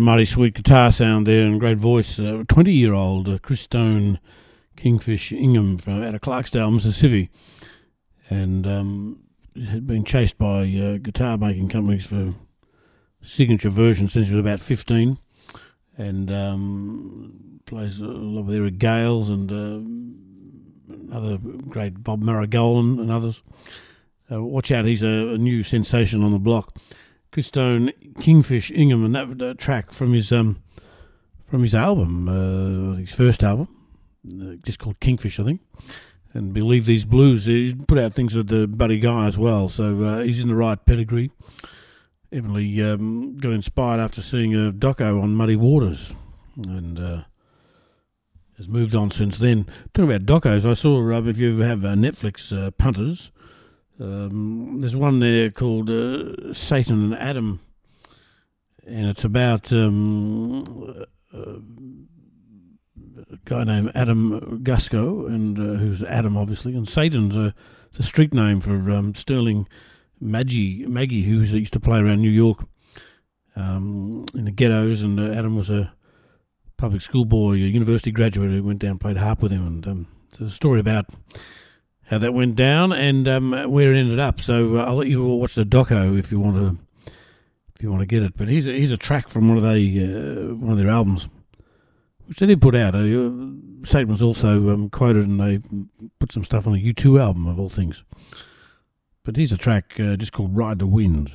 a 0.00 0.02
mighty 0.02 0.24
sweet 0.24 0.54
guitar 0.54 0.90
sound 0.90 1.26
there 1.26 1.44
and 1.44 1.60
great 1.60 1.76
voice. 1.76 2.18
Uh, 2.18 2.42
20 2.48 2.72
year 2.72 2.94
old 2.94 3.28
uh, 3.28 3.38
Chris 3.38 3.60
Stone 3.60 4.18
Kingfish 4.74 5.30
Ingham 5.30 5.76
from 5.76 6.02
out 6.02 6.14
of 6.14 6.22
Clarksdale, 6.22 6.72
Mississippi. 6.72 7.28
And 8.30 8.66
um, 8.66 9.20
had 9.54 9.86
been 9.86 10.04
chased 10.04 10.38
by 10.38 10.62
uh, 10.62 10.96
guitar 10.96 11.36
making 11.36 11.68
companies 11.68 12.06
for 12.06 12.32
signature 13.20 13.68
versions 13.68 14.14
since 14.14 14.28
he 14.28 14.34
was 14.34 14.40
about 14.40 14.60
15. 14.60 15.18
And 15.98 16.32
um, 16.32 17.60
plays 17.66 18.00
a 18.00 18.06
lot 18.06 18.46
with 18.46 18.56
Eric 18.56 18.78
Gales 18.78 19.28
and 19.28 19.52
uh, 19.52 21.14
other 21.14 21.36
great 21.68 22.02
Bob 22.02 22.22
Margolin 22.22 22.98
and 23.00 23.10
others. 23.10 23.42
Uh, 24.32 24.42
watch 24.42 24.70
out, 24.70 24.86
he's 24.86 25.02
a, 25.02 25.34
a 25.34 25.38
new 25.38 25.62
sensation 25.62 26.22
on 26.22 26.32
the 26.32 26.38
block. 26.38 26.74
Christone, 27.32 27.92
Kingfish 28.20 28.70
Ingram, 28.70 29.04
and 29.04 29.14
that, 29.14 29.58
track 29.58 29.92
from 29.92 30.12
his 30.12 30.32
um, 30.32 30.62
from 31.44 31.62
his 31.62 31.74
album, 31.74 32.28
uh, 32.28 32.96
his 32.96 33.14
first 33.14 33.42
album, 33.42 33.68
uh, 34.26 34.54
just 34.64 34.78
called 34.78 35.00
Kingfish, 35.00 35.38
I 35.40 35.44
think. 35.44 35.60
And 36.32 36.52
believe 36.52 36.86
these 36.86 37.04
blues, 37.04 37.46
he's 37.46 37.74
put 37.74 37.98
out 37.98 38.14
things 38.14 38.36
with 38.36 38.48
the 38.48 38.68
Buddy 38.68 39.00
Guy 39.00 39.26
as 39.26 39.36
well, 39.36 39.68
so 39.68 40.02
uh, 40.02 40.20
he's 40.20 40.40
in 40.40 40.48
the 40.48 40.54
right 40.54 40.84
pedigree. 40.84 41.32
Evidently 42.32 42.80
um, 42.82 43.36
got 43.38 43.52
inspired 43.52 43.98
after 43.98 44.22
seeing 44.22 44.54
a 44.54 44.70
doco 44.70 45.20
on 45.20 45.34
Muddy 45.34 45.56
Waters, 45.56 46.14
and 46.56 46.98
uh, 46.98 47.22
has 48.56 48.68
moved 48.68 48.94
on 48.94 49.10
since 49.10 49.38
then. 49.38 49.66
Talking 49.92 50.12
about 50.12 50.26
docos, 50.26 50.68
I 50.68 50.74
saw 50.74 51.12
uh, 51.12 51.22
if 51.22 51.38
you 51.38 51.58
have 51.60 51.84
uh, 51.84 51.94
Netflix 51.94 52.56
uh, 52.56 52.70
punters, 52.70 53.32
um, 54.00 54.80
there's 54.80 54.96
one 54.96 55.20
there 55.20 55.50
called 55.50 55.90
uh, 55.90 56.52
Satan 56.54 57.04
and 57.04 57.14
Adam, 57.14 57.60
and 58.86 59.06
it's 59.06 59.24
about 59.24 59.72
um, 59.72 61.04
a 61.34 61.60
guy 63.44 63.64
named 63.64 63.92
Adam 63.94 64.62
Gussow, 64.64 65.26
and 65.26 65.58
uh, 65.58 65.74
who's 65.74 66.02
Adam 66.02 66.36
obviously, 66.36 66.74
and 66.74 66.88
Satan's 66.88 67.36
a, 67.36 67.54
a 67.98 68.02
street 68.02 68.32
name 68.32 68.60
for 68.60 68.90
um, 68.90 69.14
Sterling 69.14 69.68
Magee, 70.18 70.86
Magee, 70.86 71.24
who 71.24 71.40
used 71.40 71.72
to 71.72 71.80
play 71.80 71.98
around 71.98 72.22
New 72.22 72.30
York 72.30 72.64
um, 73.54 74.24
in 74.34 74.46
the 74.46 74.50
ghettos, 74.50 75.02
and 75.02 75.20
uh, 75.20 75.24
Adam 75.24 75.56
was 75.56 75.68
a 75.68 75.92
public 76.78 77.02
school 77.02 77.26
boy, 77.26 77.52
a 77.52 77.56
university 77.58 78.10
graduate 78.10 78.50
who 78.50 78.62
went 78.62 78.78
down 78.78 78.92
and 78.92 79.00
played 79.00 79.18
harp 79.18 79.42
with 79.42 79.52
him, 79.52 79.66
and 79.66 79.86
um, 79.86 80.06
it's 80.28 80.40
a 80.40 80.48
story 80.48 80.80
about 80.80 81.06
how 82.10 82.18
that 82.18 82.34
went 82.34 82.56
down 82.56 82.92
and 82.92 83.28
um, 83.28 83.52
where 83.70 83.94
it 83.94 83.98
ended 83.98 84.18
up. 84.18 84.40
So 84.40 84.78
uh, 84.78 84.84
I'll 84.84 84.96
let 84.96 85.06
you 85.06 85.24
all 85.24 85.40
watch 85.40 85.54
the 85.54 85.64
doco 85.64 86.18
if 86.18 86.32
you 86.32 86.40
want 86.40 86.56
to, 86.56 87.12
if 87.76 87.82
you 87.82 87.90
want 87.90 88.00
to 88.00 88.06
get 88.06 88.24
it. 88.24 88.36
But 88.36 88.48
here's 88.48 88.66
a, 88.66 88.72
here's 88.72 88.90
a 88.90 88.96
track 88.96 89.28
from 89.28 89.48
one 89.48 89.56
of 89.56 89.62
they 89.62 89.86
uh, 90.02 90.54
one 90.54 90.72
of 90.72 90.78
their 90.78 90.90
albums, 90.90 91.28
which 92.26 92.38
they 92.38 92.46
did 92.46 92.60
put 92.60 92.74
out. 92.74 92.96
Uh, 92.96 93.30
Satan 93.84 94.08
was 94.08 94.22
also 94.22 94.70
um, 94.70 94.90
quoted, 94.90 95.24
and 95.24 95.40
they 95.40 95.62
put 96.18 96.32
some 96.32 96.44
stuff 96.44 96.66
on 96.66 96.74
a 96.74 96.78
U2 96.78 97.20
album 97.20 97.46
of 97.46 97.60
all 97.60 97.70
things. 97.70 98.02
But 99.22 99.36
here's 99.36 99.52
a 99.52 99.56
track 99.56 99.98
uh, 100.00 100.16
just 100.16 100.32
called 100.32 100.56
"Ride 100.56 100.80
the 100.80 100.86
Wind." 100.86 101.30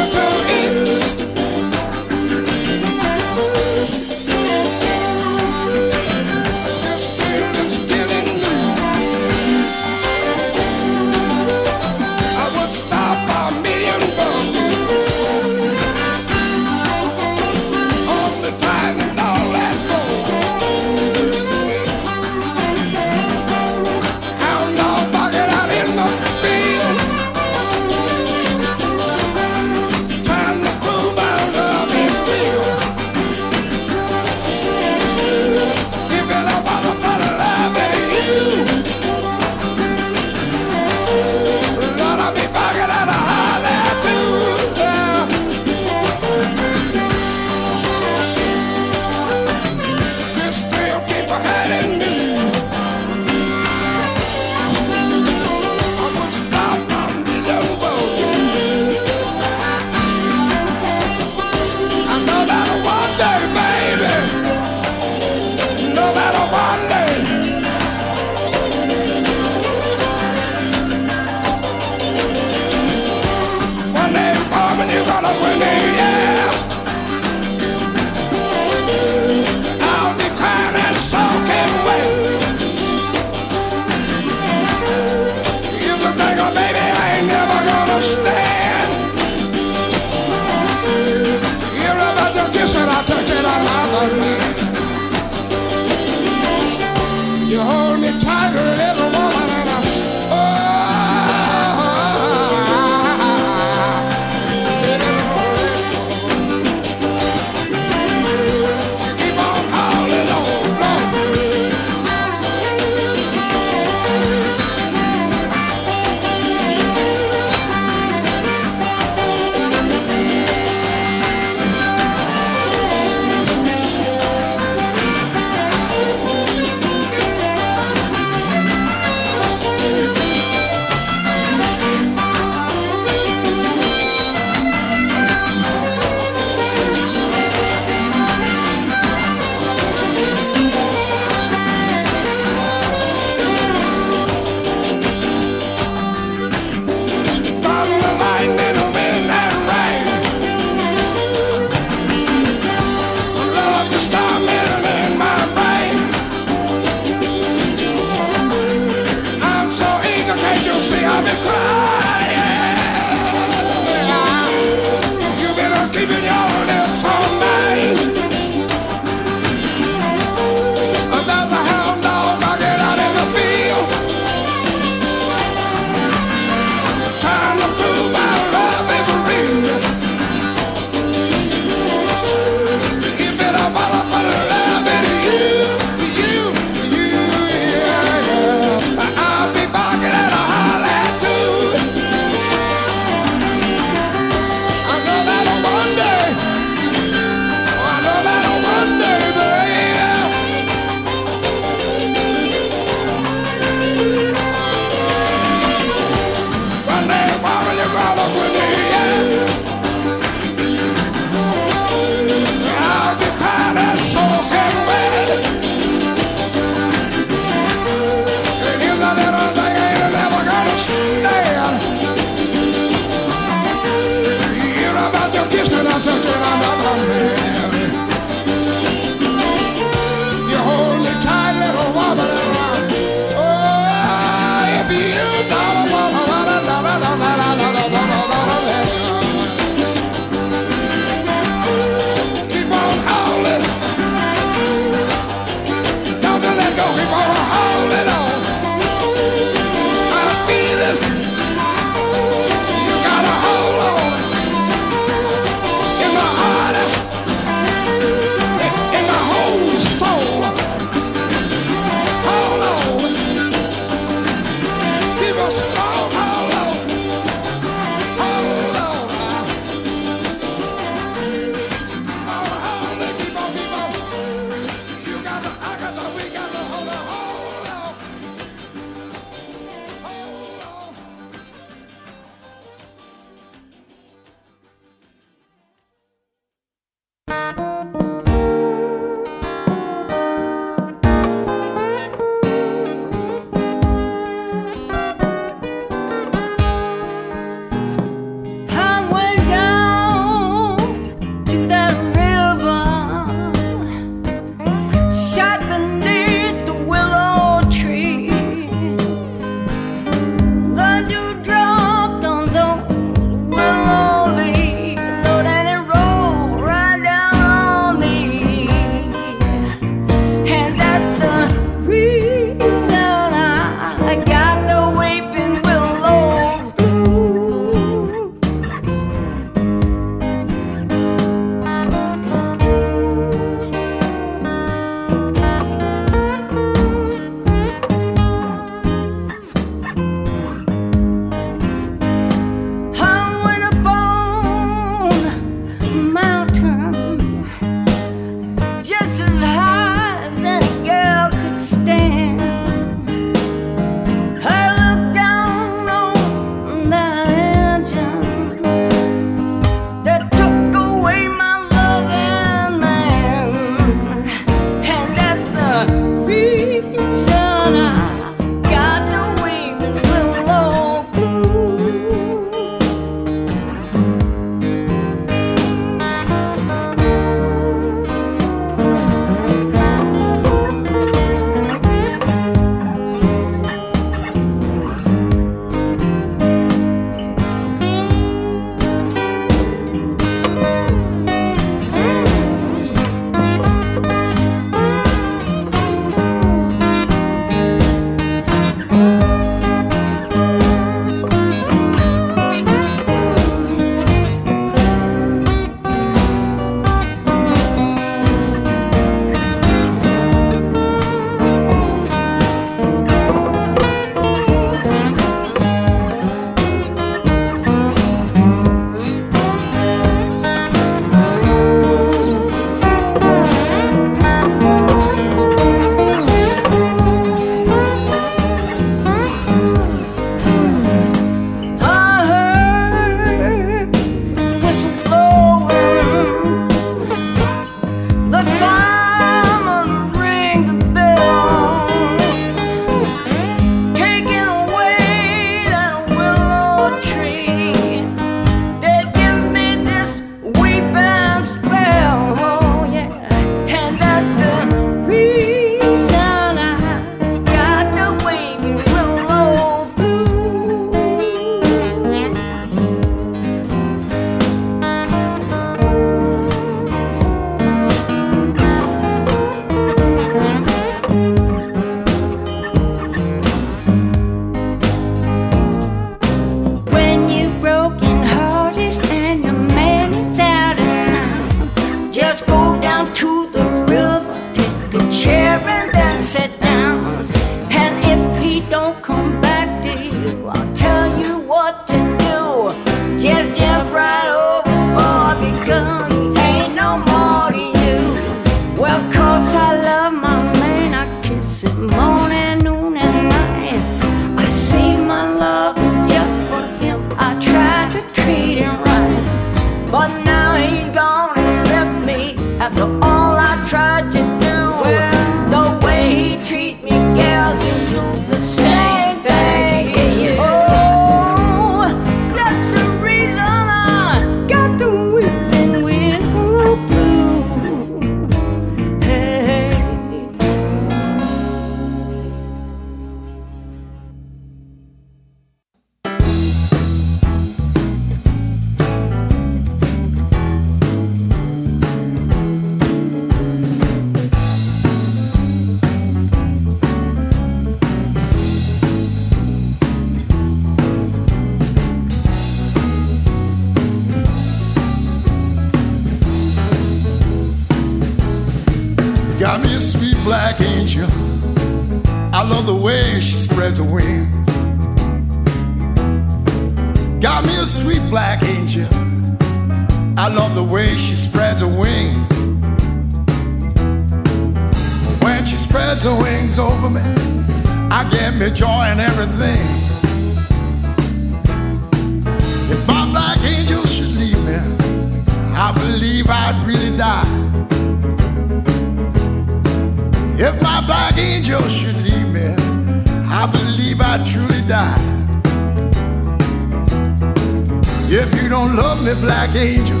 If 598.12 598.42
you 598.42 598.48
don't 598.48 598.74
love 598.74 599.04
me, 599.04 599.14
black 599.14 599.54
angel, 599.54 600.00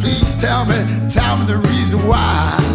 please 0.00 0.34
tell 0.40 0.64
me, 0.64 0.76
tell 1.10 1.36
me 1.36 1.44
the 1.44 1.58
reason 1.58 1.98
why. 2.08 2.69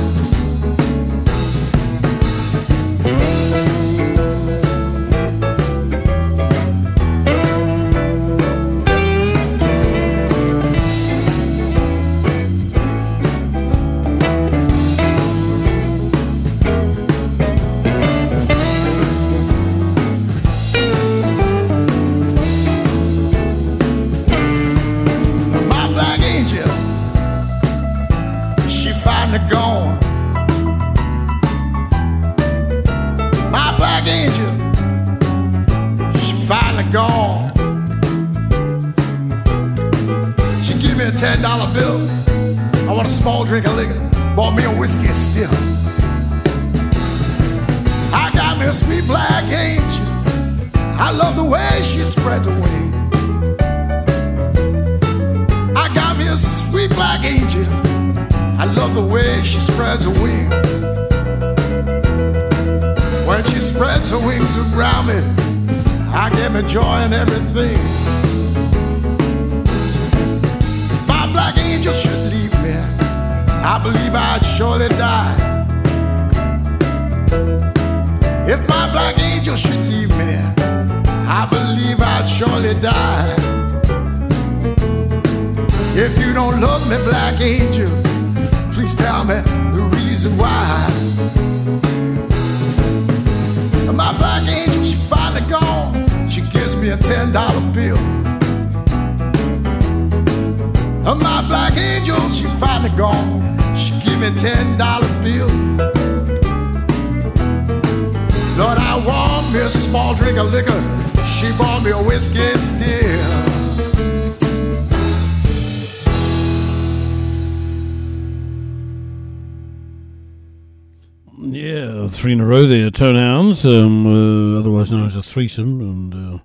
Um, 123.65 124.05
uh, 124.05 124.59
otherwise 124.59 124.91
known 124.91 125.07
as 125.07 125.15
a 125.15 125.23
threesome. 125.23 125.81
And 125.81 126.13
uh, 126.13 126.39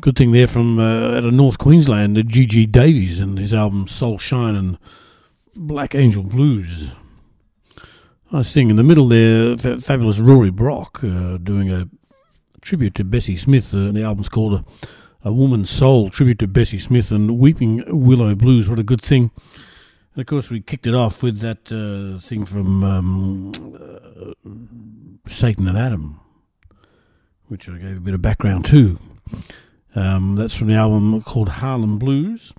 good 0.00 0.16
thing 0.16 0.32
there 0.32 0.46
from 0.46 0.78
uh, 0.78 1.16
out 1.16 1.24
of 1.24 1.34
North 1.34 1.58
Queensland, 1.58 2.16
uh, 2.16 2.22
G.G. 2.22 2.66
Davies 2.66 3.20
and 3.20 3.38
his 3.38 3.52
album 3.52 3.88
Soul 3.88 4.18
Shine 4.18 4.54
and 4.54 4.78
Black 5.56 5.94
Angel 5.94 6.22
Blues. 6.22 6.90
Nice 8.30 8.52
thing. 8.52 8.70
In 8.70 8.76
the 8.76 8.84
middle 8.84 9.08
there, 9.08 9.56
fa- 9.58 9.80
fabulous 9.80 10.20
Rory 10.20 10.50
Block 10.50 11.02
uh, 11.02 11.38
doing 11.38 11.72
a 11.72 11.88
tribute 12.60 12.94
to 12.94 13.04
Bessie 13.04 13.36
Smith. 13.36 13.74
Uh, 13.74 13.90
the 13.90 14.04
album's 14.04 14.28
called 14.28 14.54
a, 14.54 14.64
a 15.28 15.32
Woman's 15.32 15.70
Soul, 15.70 16.10
tribute 16.10 16.38
to 16.38 16.46
Bessie 16.46 16.78
Smith 16.78 17.10
and 17.10 17.38
Weeping 17.38 17.82
Willow 17.88 18.34
Blues. 18.36 18.70
What 18.70 18.78
a 18.78 18.84
good 18.84 19.02
thing. 19.02 19.32
And 20.14 20.20
of 20.20 20.26
course, 20.26 20.50
we 20.50 20.60
kicked 20.60 20.86
it 20.86 20.94
off 20.94 21.22
with 21.22 21.38
that 21.38 21.70
uh, 21.70 22.20
thing 22.20 22.44
from 22.44 22.84
um, 22.84 23.52
uh, 23.64 24.32
Satan 25.28 25.68
and 25.68 25.78
Adam, 25.78 26.20
which 27.46 27.68
I 27.68 27.78
gave 27.78 27.96
a 27.96 28.00
bit 28.00 28.14
of 28.14 28.22
background 28.22 28.64
to. 28.66 28.98
Um, 29.94 30.36
that's 30.36 30.54
from 30.54 30.68
the 30.68 30.74
album 30.74 31.22
called 31.22 31.48
Harlem 31.48 31.98
Blues. 31.98 32.52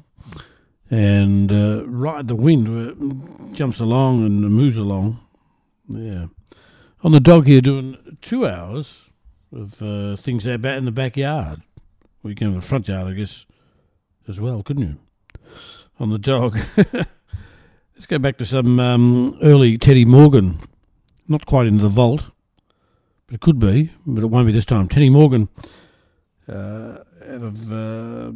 And 0.89 1.51
uh, 1.51 1.83
Ride 1.87 2.27
the 2.27 2.35
Wind 2.35 2.67
uh, 2.67 3.53
jumps 3.53 3.79
along 3.79 4.25
and 4.25 4.41
moves 4.41 4.77
along. 4.77 5.19
Yeah. 5.89 6.27
On 7.03 7.11
the 7.11 7.19
dog 7.19 7.47
here, 7.47 7.61
doing 7.61 8.17
two 8.21 8.47
hours 8.47 9.09
of 9.53 9.81
uh, 9.81 10.15
things 10.15 10.47
out 10.47 10.65
in 10.65 10.85
the 10.85 10.91
backyard. 10.91 11.61
Well, 12.21 12.29
you 12.29 12.35
can 12.35 12.53
have 12.53 12.63
a 12.63 12.65
front 12.65 12.87
yard, 12.87 13.07
I 13.07 13.13
guess, 13.13 13.45
as 14.27 14.39
well, 14.39 14.63
couldn't 14.63 14.83
you? 14.83 14.97
On 15.99 16.09
the 16.09 16.19
dog. 16.19 16.59
Let's 18.01 18.07
go 18.07 18.17
back 18.17 18.37
to 18.37 18.47
some 18.47 18.79
um, 18.79 19.37
early 19.43 19.77
Teddy 19.77 20.05
Morgan. 20.05 20.57
Not 21.27 21.45
quite 21.45 21.67
into 21.67 21.83
the 21.83 21.89
vault, 21.89 22.31
but 23.27 23.35
it 23.35 23.41
could 23.41 23.59
be, 23.59 23.91
but 24.07 24.23
it 24.23 24.25
won't 24.25 24.47
be 24.47 24.51
this 24.51 24.65
time. 24.65 24.89
Teddy 24.89 25.11
Morgan, 25.11 25.49
uh, 26.49 26.97
out 27.29 27.43
of 27.43 27.71
uh, 27.71 28.31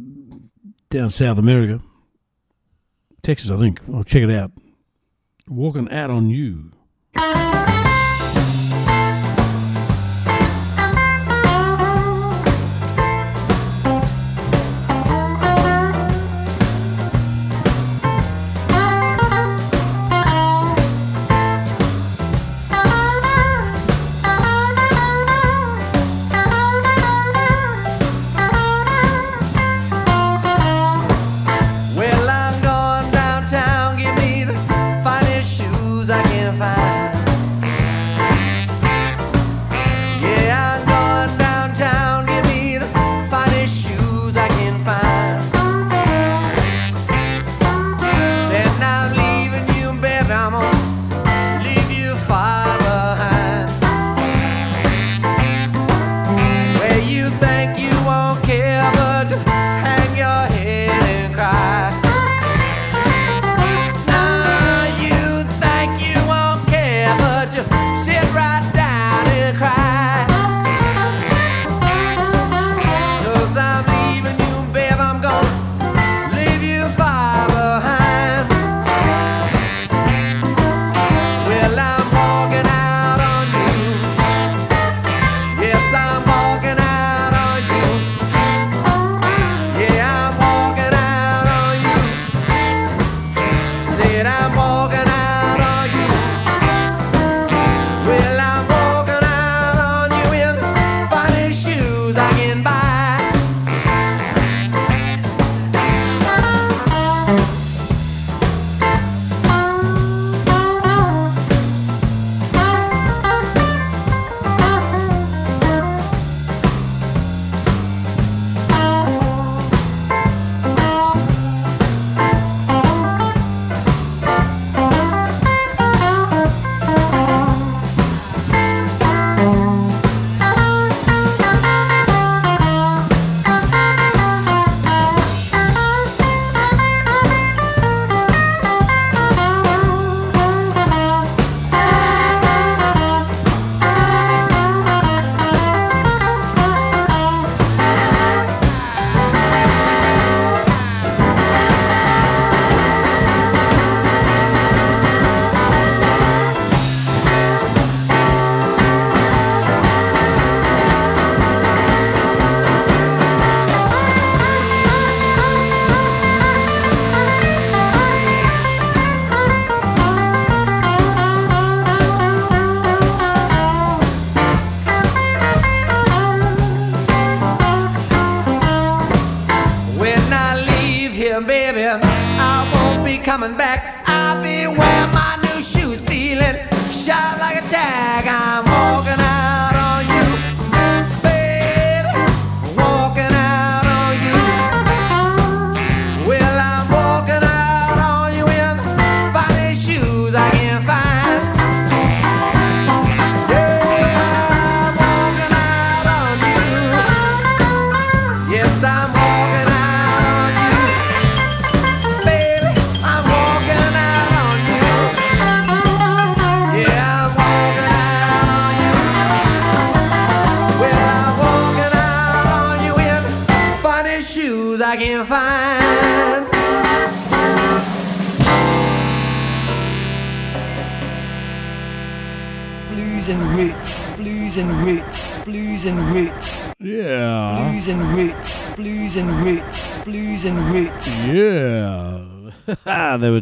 down 0.88 1.10
South 1.10 1.38
America, 1.38 1.80
Texas, 3.22 3.50
I 3.50 3.56
think. 3.56 3.80
I'll 3.92 4.04
check 4.04 4.22
it 4.22 4.30
out. 4.30 4.52
Walking 5.48 5.90
out 5.90 6.10
on 6.10 6.30
you. 6.30 6.70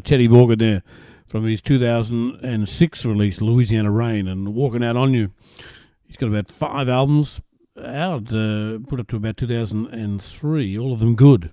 Teddy 0.04 0.28
Morgan 0.28 0.58
there 0.58 0.82
from 1.26 1.46
his 1.46 1.62
2006 1.62 3.04
release, 3.04 3.40
Louisiana 3.40 3.90
Rain, 3.90 4.28
and 4.28 4.54
Walking 4.54 4.84
Out 4.84 4.96
On 4.96 5.12
You. 5.14 5.32
He's 6.06 6.16
got 6.16 6.28
about 6.28 6.50
five 6.50 6.88
albums 6.88 7.40
out, 7.76 8.32
uh, 8.32 8.78
put 8.86 9.00
up 9.00 9.08
to 9.08 9.16
about 9.16 9.36
2003, 9.36 10.78
all 10.78 10.92
of 10.92 11.00
them 11.00 11.14
good. 11.14 11.52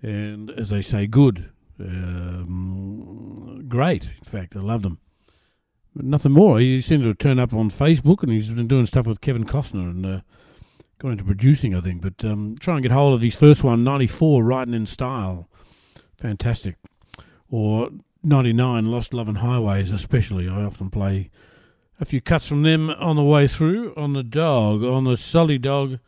And 0.00 0.50
as 0.52 0.70
they 0.70 0.80
say, 0.80 1.06
good. 1.06 1.50
Um, 1.80 3.66
great, 3.68 4.04
in 4.04 4.24
fact, 4.24 4.56
I 4.56 4.60
love 4.60 4.82
them. 4.82 4.98
But 5.94 6.04
nothing 6.04 6.32
more. 6.32 6.60
He 6.60 6.80
seems 6.80 7.04
to 7.04 7.14
turn 7.14 7.38
up 7.38 7.52
on 7.52 7.70
Facebook 7.70 8.22
and 8.22 8.32
he's 8.32 8.50
been 8.50 8.68
doing 8.68 8.86
stuff 8.86 9.06
with 9.06 9.20
Kevin 9.20 9.44
Costner 9.44 9.90
and 9.90 10.06
uh, 10.06 10.20
got 10.98 11.10
into 11.10 11.24
producing, 11.24 11.74
I 11.74 11.80
think. 11.80 12.02
But 12.02 12.24
um, 12.24 12.56
try 12.58 12.74
and 12.74 12.82
get 12.82 12.92
hold 12.92 13.14
of 13.14 13.22
his 13.22 13.36
first 13.36 13.64
one, 13.64 13.84
94, 13.84 14.42
Riding 14.44 14.74
in 14.74 14.86
Style. 14.86 15.48
Fantastic. 16.16 16.76
Or 17.50 17.90
99, 18.22 18.86
Lost 18.86 19.14
Love 19.14 19.28
and 19.28 19.38
Highways, 19.38 19.90
especially. 19.92 20.48
I 20.48 20.64
often 20.64 20.90
play 20.90 21.30
a 22.00 22.04
few 22.04 22.20
cuts 22.20 22.46
from 22.46 22.62
them 22.62 22.90
on 22.90 23.16
the 23.16 23.22
way 23.24 23.48
through 23.48 23.94
on 23.96 24.12
the 24.12 24.22
dog, 24.22 24.82
on 24.84 25.04
the 25.04 25.16
Salty 25.16 25.58
Dog 25.58 25.98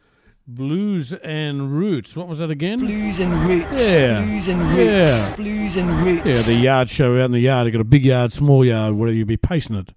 Blues 0.47 1.12
and 1.12 1.72
Roots. 1.72 2.16
What 2.16 2.28
was 2.28 2.41
that 2.41 2.51
again? 2.51 2.80
Blues 2.80 3.20
and 3.20 3.32
roots, 3.49 3.70
Yeah. 3.72 4.24
blues 4.24 4.49
and 4.49 4.61
roots, 4.61 4.78
Yeah. 4.80 5.36
blues 5.36 5.76
and 5.76 5.91
roots. 6.05 6.26
Yeah, 6.26 6.43
the 6.43 6.61
yard 6.61 6.91
show 6.91 7.16
out 7.16 7.26
in 7.26 7.32
the 7.32 7.41
yard. 7.41 7.66
You've 7.66 7.72
got 7.74 7.80
a 7.80 7.84
big 7.84 8.05
yard, 8.05 8.32
small 8.32 8.64
yard, 8.64 8.95
whatever 8.95 9.16
you 9.16 9.24
be 9.24 9.36
pacing 9.36 9.76
it. 9.76 9.93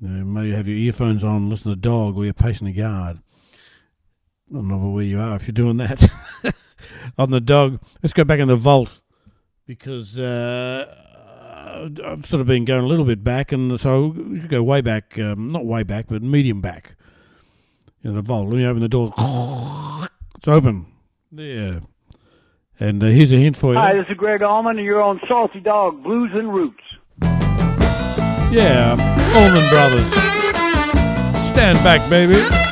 You 0.00 0.08
know, 0.08 0.24
maybe 0.24 0.52
have 0.52 0.68
your 0.68 0.76
earphones 0.78 1.24
on, 1.24 1.50
listen 1.50 1.64
to 1.64 1.76
the 1.76 1.80
dog, 1.80 2.16
or 2.16 2.24
you're 2.24 2.32
pacing 2.32 2.66
the 2.68 2.72
yard. 2.72 3.18
I 4.50 4.54
don't 4.54 4.68
know 4.68 4.78
where 4.90 5.04
you 5.04 5.18
are 5.20 5.34
if 5.36 5.48
you're 5.48 5.52
doing 5.52 5.76
that. 5.78 6.08
on 7.18 7.30
the 7.30 7.40
dog, 7.40 7.80
let's 8.02 8.12
go 8.12 8.22
back 8.24 8.38
in 8.38 8.48
the 8.48 8.56
vault 8.56 9.00
because 9.68 10.18
uh, 10.18 10.86
I've 12.04 12.26
sort 12.26 12.40
of 12.40 12.46
been 12.46 12.64
going 12.64 12.82
a 12.82 12.86
little 12.86 13.04
bit 13.04 13.22
back, 13.22 13.52
and 13.52 13.78
so 13.78 14.06
we 14.06 14.40
should 14.40 14.48
go 14.48 14.62
way 14.62 14.80
back, 14.80 15.16
um, 15.18 15.46
not 15.46 15.66
way 15.66 15.82
back, 15.82 16.06
but 16.08 16.22
medium 16.22 16.60
back. 16.60 16.96
You 18.02 18.10
know, 18.10 18.16
the 18.16 18.22
vault. 18.22 18.48
Let 18.48 18.56
me 18.56 18.66
open 18.66 18.82
the 18.82 18.88
door. 18.88 19.12
It's 20.38 20.46
open. 20.46 20.86
There. 21.32 21.80
And 22.78 23.02
uh, 23.02 23.06
here's 23.06 23.32
a 23.32 23.34
hint 23.34 23.56
for 23.56 23.72
you. 23.72 23.78
Hi, 23.80 23.92
this 23.92 24.06
is 24.08 24.16
Gregg 24.16 24.40
Allman, 24.40 24.76
and 24.76 24.86
you're 24.86 25.02
on 25.02 25.20
Salty 25.26 25.58
Dog 25.58 26.00
Blues 26.04 26.30
and 26.32 26.54
Roots. 26.54 26.84
Yeah, 28.52 28.92
Allman 29.34 29.68
Brothers. 29.68 30.06
Stand 31.52 31.82
back, 31.82 32.08
baby. 32.08 32.67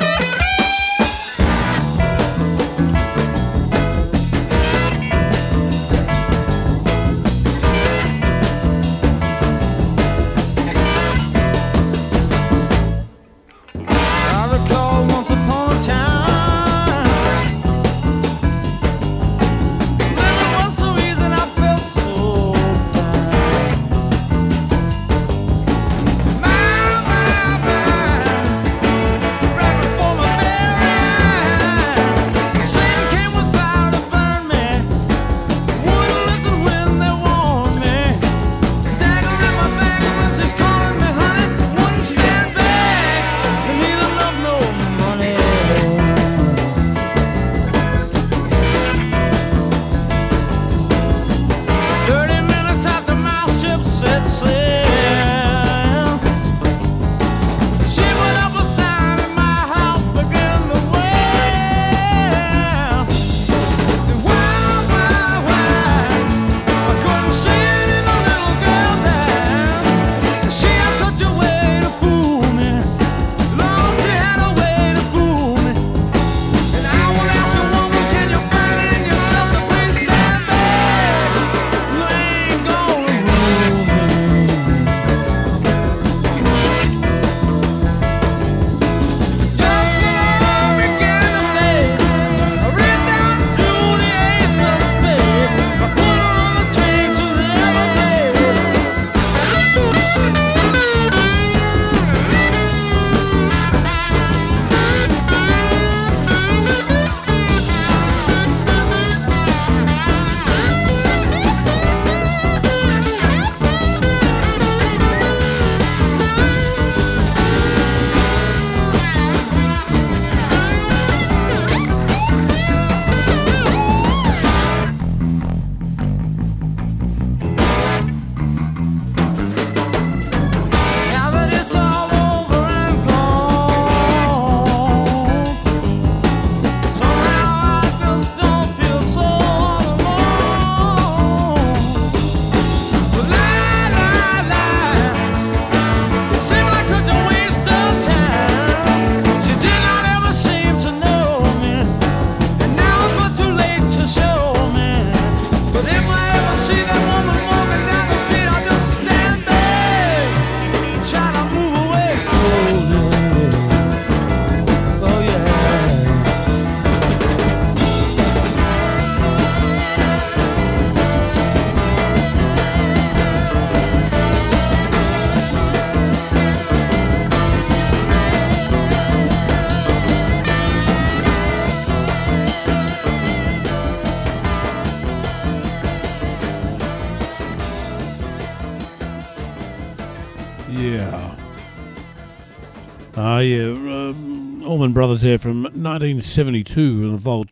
Brothers 194.97 195.21
there 195.21 195.37
from 195.37 195.65
1972 195.65 196.81
in 196.81 197.13
the 197.13 197.19
vault. 197.19 197.49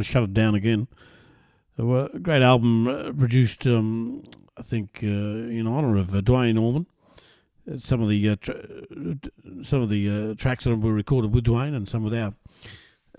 Shut 0.02 0.22
it 0.22 0.34
down 0.34 0.54
again. 0.54 0.86
A 1.78 2.08
great 2.22 2.42
album 2.42 2.86
uh, 2.86 3.10
produced, 3.10 3.66
um, 3.66 4.22
I 4.56 4.62
think, 4.62 5.00
uh, 5.02 5.06
in 5.06 5.66
honour 5.66 5.96
of 5.96 6.14
uh, 6.14 6.20
Duane 6.20 6.56
Allman. 6.56 6.86
Uh, 7.68 7.78
Some 7.78 8.02
of 8.02 8.08
the 8.08 8.28
uh, 8.28 8.36
tra- 8.40 8.64
some 9.64 9.82
of 9.82 9.88
the 9.88 10.08
uh, 10.08 10.34
tracks 10.34 10.62
that 10.62 10.76
were 10.76 10.92
recorded 10.92 11.34
with 11.34 11.42
Duane 11.42 11.74
and 11.74 11.88
some 11.88 12.04
without. 12.04 12.34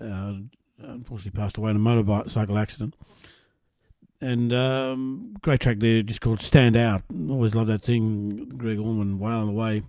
Uh, 0.00 0.36
unfortunately, 0.78 1.38
passed 1.38 1.58
away 1.58 1.72
in 1.72 1.76
a 1.76 1.78
motorcycle 1.78 2.56
accident. 2.56 2.94
And 4.22 4.50
um, 4.54 5.36
great 5.42 5.60
track 5.60 5.80
there, 5.80 6.00
just 6.00 6.22
called 6.22 6.40
"Stand 6.40 6.74
Out." 6.74 7.02
Always 7.28 7.54
love 7.54 7.66
that 7.66 7.82
thing. 7.82 8.54
Gregg 8.56 8.78
Allman 8.78 9.18
wailing 9.18 9.50
away 9.50 9.82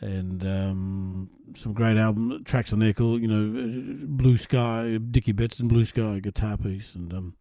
and 0.00 0.42
um, 0.44 1.30
some 1.56 1.72
great 1.72 1.96
album 1.96 2.42
tracks 2.44 2.72
on 2.72 2.78
there 2.78 2.92
called 2.92 3.20
you 3.20 3.28
know 3.28 4.06
Blue 4.06 4.36
Sky, 4.36 4.98
Dickey 5.10 5.32
Betts 5.32 5.58
and 5.58 5.68
Blue 5.68 5.84
Sky 5.84 6.20
guitar 6.20 6.56
piece, 6.56 6.94
and 6.94 7.12
um, 7.12 7.36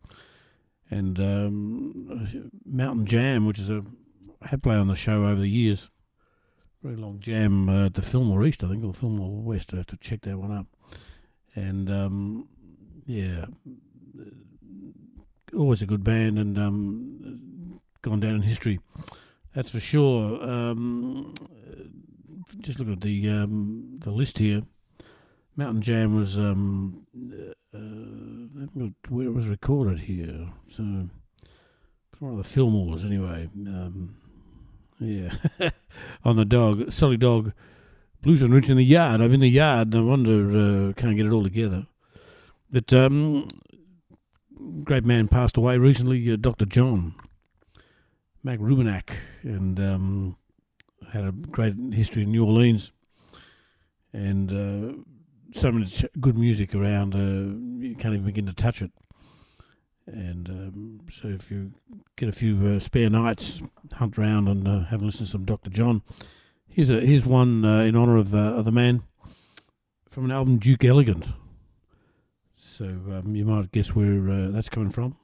and 0.89 1.19
um, 1.19 2.51
Mountain 2.65 3.05
Jam, 3.05 3.45
which 3.45 3.59
is 3.59 3.69
a 3.69 3.83
had 4.41 4.63
play 4.63 4.75
on 4.75 4.87
the 4.87 4.95
show 4.95 5.25
over 5.25 5.39
the 5.39 5.49
years. 5.49 5.89
Very 6.81 6.95
long 6.95 7.19
jam 7.19 7.67
uh, 7.67 7.87
at 7.87 7.95
the 7.95 8.01
Fillmore 8.01 8.45
East, 8.45 8.63
I 8.63 8.69
think, 8.69 8.85
or 8.85 8.93
Fillmore 8.93 9.41
West. 9.41 9.73
I 9.73 9.77
have 9.77 9.87
to 9.87 9.97
check 9.97 10.21
that 10.21 10.37
one 10.37 10.51
up. 10.51 10.65
And 11.53 11.89
um, 11.89 12.47
yeah, 13.05 13.45
always 15.53 15.81
a 15.81 15.85
good 15.85 16.03
band, 16.03 16.39
and 16.39 16.57
um, 16.57 17.81
gone 18.01 18.21
down 18.21 18.35
in 18.35 18.41
history. 18.43 18.79
That's 19.53 19.71
for 19.71 19.79
sure. 19.79 20.41
Um, 20.41 21.33
just 22.61 22.79
looking 22.79 22.93
at 22.93 23.01
the 23.01 23.29
um, 23.29 23.99
the 23.99 24.11
list 24.11 24.37
here. 24.37 24.63
Mountain 25.55 25.81
Jam 25.81 26.15
was 26.15 26.37
um, 26.37 27.05
uh, 27.73 27.79
where 29.09 29.25
it 29.25 29.33
was 29.33 29.47
recorded 29.47 29.99
here. 29.99 30.49
So 30.69 31.09
it's 32.11 32.21
one 32.21 32.37
of 32.37 32.37
the 32.37 32.49
Fillmores 32.49 33.05
anyway. 33.05 33.49
Um, 33.67 34.15
yeah, 34.99 35.33
on 36.23 36.35
the 36.35 36.45
dog, 36.45 36.91
Salty 36.91 37.17
Dog, 37.17 37.53
Blues 38.21 38.41
and 38.41 38.53
Roots 38.53 38.69
in 38.69 38.77
the 38.77 38.83
yard. 38.83 39.21
I'm 39.21 39.33
in 39.33 39.39
the 39.39 39.49
yard. 39.49 39.93
No 39.93 40.05
wonder 40.05 40.89
uh, 40.89 40.93
can't 40.93 41.17
get 41.17 41.25
it 41.25 41.31
all 41.31 41.43
together. 41.43 41.87
But 42.71 42.93
um, 42.93 43.47
great 44.83 45.05
man 45.05 45.27
passed 45.27 45.57
away 45.57 45.77
recently, 45.77 46.31
uh, 46.31 46.35
Doctor 46.35 46.65
John 46.65 47.15
Mac 48.43 48.59
Rebennack, 48.59 49.11
and 49.43 49.79
um, 49.79 50.37
had 51.11 51.25
a 51.25 51.31
great 51.31 51.75
history 51.91 52.23
in 52.23 52.31
New 52.31 52.45
Orleans, 52.45 52.91
and 54.13 54.51
uh, 54.51 54.93
so 55.53 55.71
much 55.71 56.05
good 56.19 56.37
music 56.37 56.75
around. 56.75 57.15
Uh, 57.15 57.85
you 57.85 57.95
can't 57.95 58.13
even 58.13 58.25
begin 58.25 58.45
to 58.45 58.53
touch 58.53 58.81
it. 58.81 58.91
And 60.05 60.49
um, 60.49 61.01
so, 61.11 61.27
if 61.27 61.51
you 61.51 61.73
get 62.15 62.29
a 62.29 62.31
few 62.31 62.67
uh, 62.67 62.79
spare 62.79 63.09
nights, 63.09 63.61
hunt 63.93 64.17
around 64.17 64.47
and 64.47 64.67
uh, 64.67 64.85
have 64.85 65.01
a 65.01 65.05
listen 65.05 65.25
to 65.25 65.31
some 65.31 65.45
Dr. 65.45 65.69
John. 65.69 66.01
Here's 66.67 66.89
a 66.89 66.99
here's 67.01 67.25
one 67.25 67.63
uh, 67.63 67.81
in 67.81 67.95
honor 67.95 68.17
of, 68.17 68.33
uh, 68.33 68.37
of 68.37 68.65
the 68.65 68.71
man 68.71 69.03
from 70.09 70.25
an 70.25 70.31
album 70.31 70.57
Duke 70.57 70.83
Elegant. 70.83 71.27
So 72.55 72.85
um, 72.85 73.35
you 73.35 73.45
might 73.45 73.71
guess 73.71 73.93
where 73.93 74.49
that's 74.49 74.69
coming 74.69 74.91
from. 74.91 75.17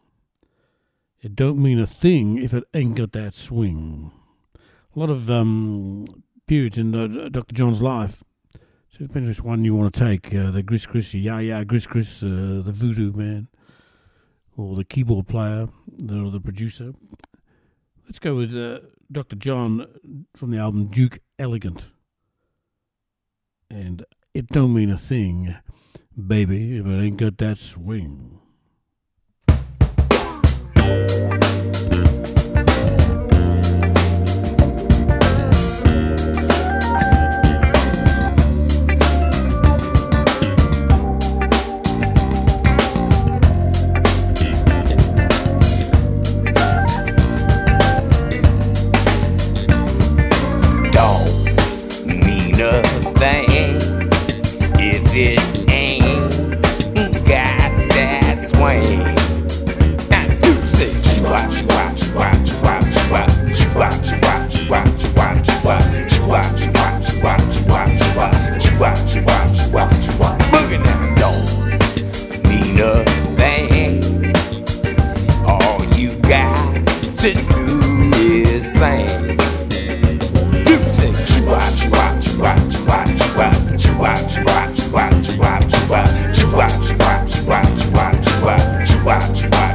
It 1.22 1.36
don't 1.36 1.58
mean 1.58 1.80
a 1.80 1.88
thing 1.88 2.38
if 2.38 2.54
it 2.54 2.66
ain't 2.74 2.96
got 2.96 3.12
that 3.14 3.34
swing. 3.34 4.12
A 4.96 5.00
lot 5.00 5.10
of 5.10 5.30
um, 5.30 6.06
periods 6.48 6.78
in 6.78 6.96
uh, 6.96 7.28
Dr. 7.30 7.54
John's 7.54 7.82
life. 7.82 8.24
So 8.54 9.02
it 9.02 9.08
depends 9.08 9.28
which 9.28 9.42
one 9.42 9.66
you 9.66 9.76
want 9.76 9.94
to 9.94 10.00
take. 10.00 10.34
Uh, 10.34 10.52
the 10.52 10.64
Gris-Gris, 10.64 11.14
yeah, 11.16 11.40
yeah, 11.40 11.66
Gris-Gris, 11.66 12.24
uh, 12.24 12.62
the 12.64 12.72
voodoo 12.74 13.12
man, 13.12 13.50
or 14.56 14.76
the 14.78 14.86
keyboard 14.86 15.28
player, 15.28 15.68
or 16.10 16.32
the 16.32 16.40
producer. 16.40 16.94
Let's 18.06 18.20
go 18.20 18.36
with 18.36 18.56
uh, 18.56 18.80
Dr. 19.12 19.36
John 19.36 19.86
from 20.34 20.52
the 20.52 20.60
album 20.60 20.88
Duke 20.88 21.20
Elegant. 21.38 21.88
And 23.70 24.06
it 24.34 24.48
don't 24.48 24.74
mean 24.74 24.92
a 24.92 24.98
thing, 24.98 25.58
baby, 26.26 26.78
if 26.78 26.86
it 26.86 27.04
ain't 27.04 27.18
got 27.18 27.38
that 27.40 27.58
swing. 27.58 28.40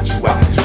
you. 0.09 0.60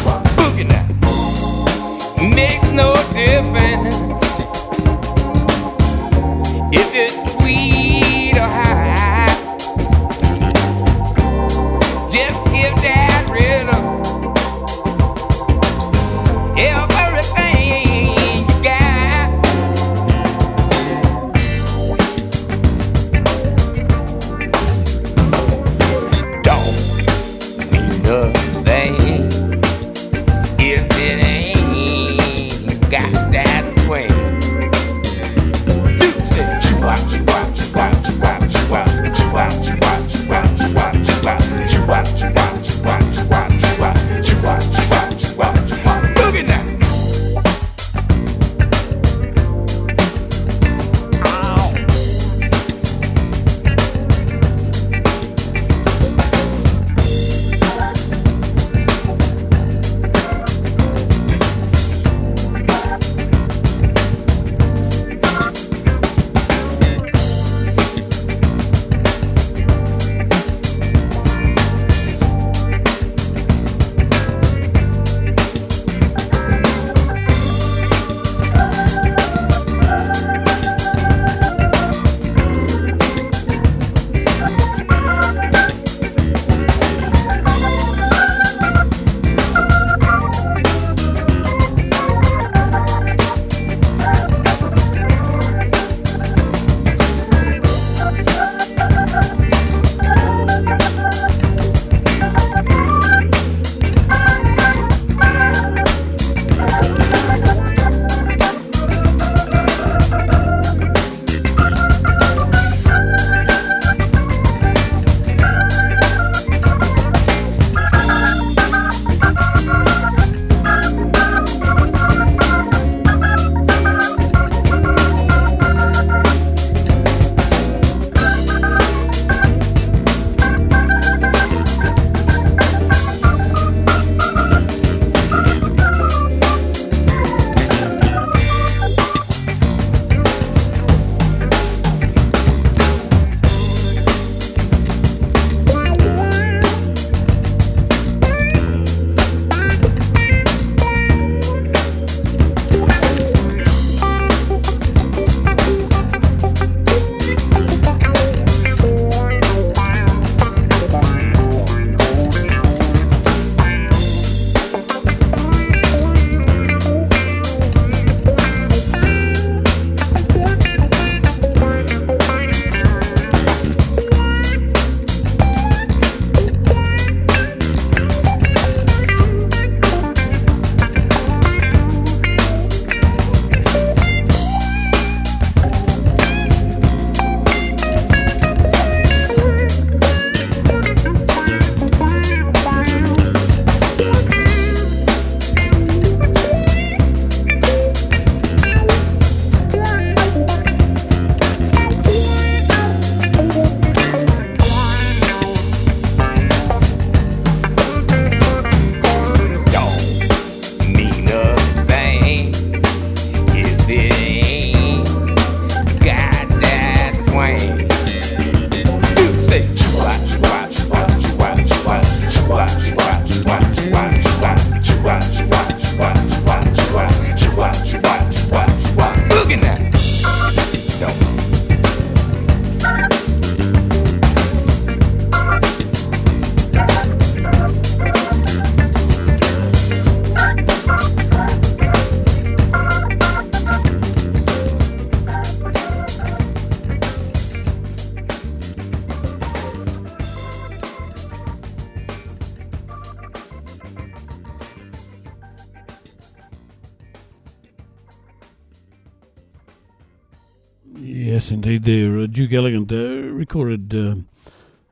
Uh, 262.26 262.28
Duke 262.28 262.54
Elegant 262.54 262.92
uh, 262.92 263.32
recorded 263.34 263.94
uh, 263.94 264.16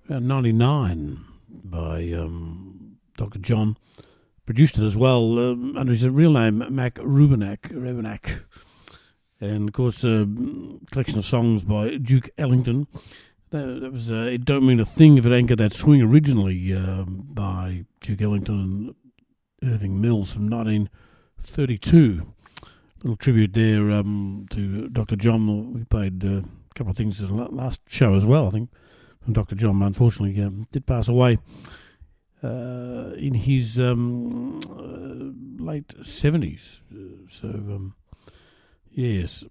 around 0.07 0.27
'99 0.27 1.17
by 1.49 2.11
um, 2.11 2.97
Dr. 3.17 3.39
John. 3.39 3.75
Produced 4.45 4.77
it 4.77 4.84
as 4.84 4.95
well 4.95 5.39
um, 5.39 5.75
under 5.75 5.93
his 5.93 6.07
real 6.07 6.31
name, 6.31 6.63
Mac 6.69 6.95
Rebennack. 6.95 7.71
Rebennack. 7.71 8.41
And 9.41 9.67
of 9.67 9.73
course, 9.73 10.03
a 10.03 10.27
collection 10.91 11.17
of 11.17 11.25
songs 11.25 11.63
by 11.63 11.97
Duke 11.97 12.29
Ellington. 12.38 12.86
That, 13.49 13.79
that 13.81 13.91
was 13.91 14.11
uh, 14.11 14.29
It 14.31 14.45
Don't 14.45 14.67
Mean 14.67 14.79
a 14.79 14.86
Thing 14.86 15.17
If 15.17 15.25
It 15.25 15.34
Ain't 15.34 15.49
Got 15.49 15.57
That 15.57 15.73
Swing, 15.73 16.03
originally 16.03 16.71
um, 16.75 17.23
by 17.29 17.86
Duke 18.01 18.21
Ellington 18.21 18.95
and 19.63 19.73
Irving 19.73 19.99
Mills 19.99 20.31
from 20.31 20.49
1932 20.49 22.31
little 23.03 23.17
tribute 23.17 23.53
there 23.53 23.91
um, 23.91 24.47
to 24.51 24.88
Dr. 24.89 25.15
John. 25.15 25.73
We 25.73 25.84
played 25.84 26.23
uh, 26.23 26.41
couple 26.74 26.91
of 26.91 26.97
things 26.97 27.21
last 27.30 27.82
show 27.88 28.15
as 28.15 28.26
well, 28.26 28.47
I 28.47 28.51
think, 28.51 28.69
from 29.24 29.34
Dr. 29.34 29.55
John. 29.55 29.82
Unfortunately, 29.82 30.41
um, 30.43 30.67
did 30.71 30.86
pass 30.86 31.07
away 31.07 31.39
uh, 32.43 33.13
in 33.17 33.36
his 33.36 33.80
um, 33.80 34.59
uh, 34.69 35.63
late 35.63 35.89
70s. 35.99 36.82
so, 37.30 37.47
um, 37.47 37.95
yes, 38.91 39.43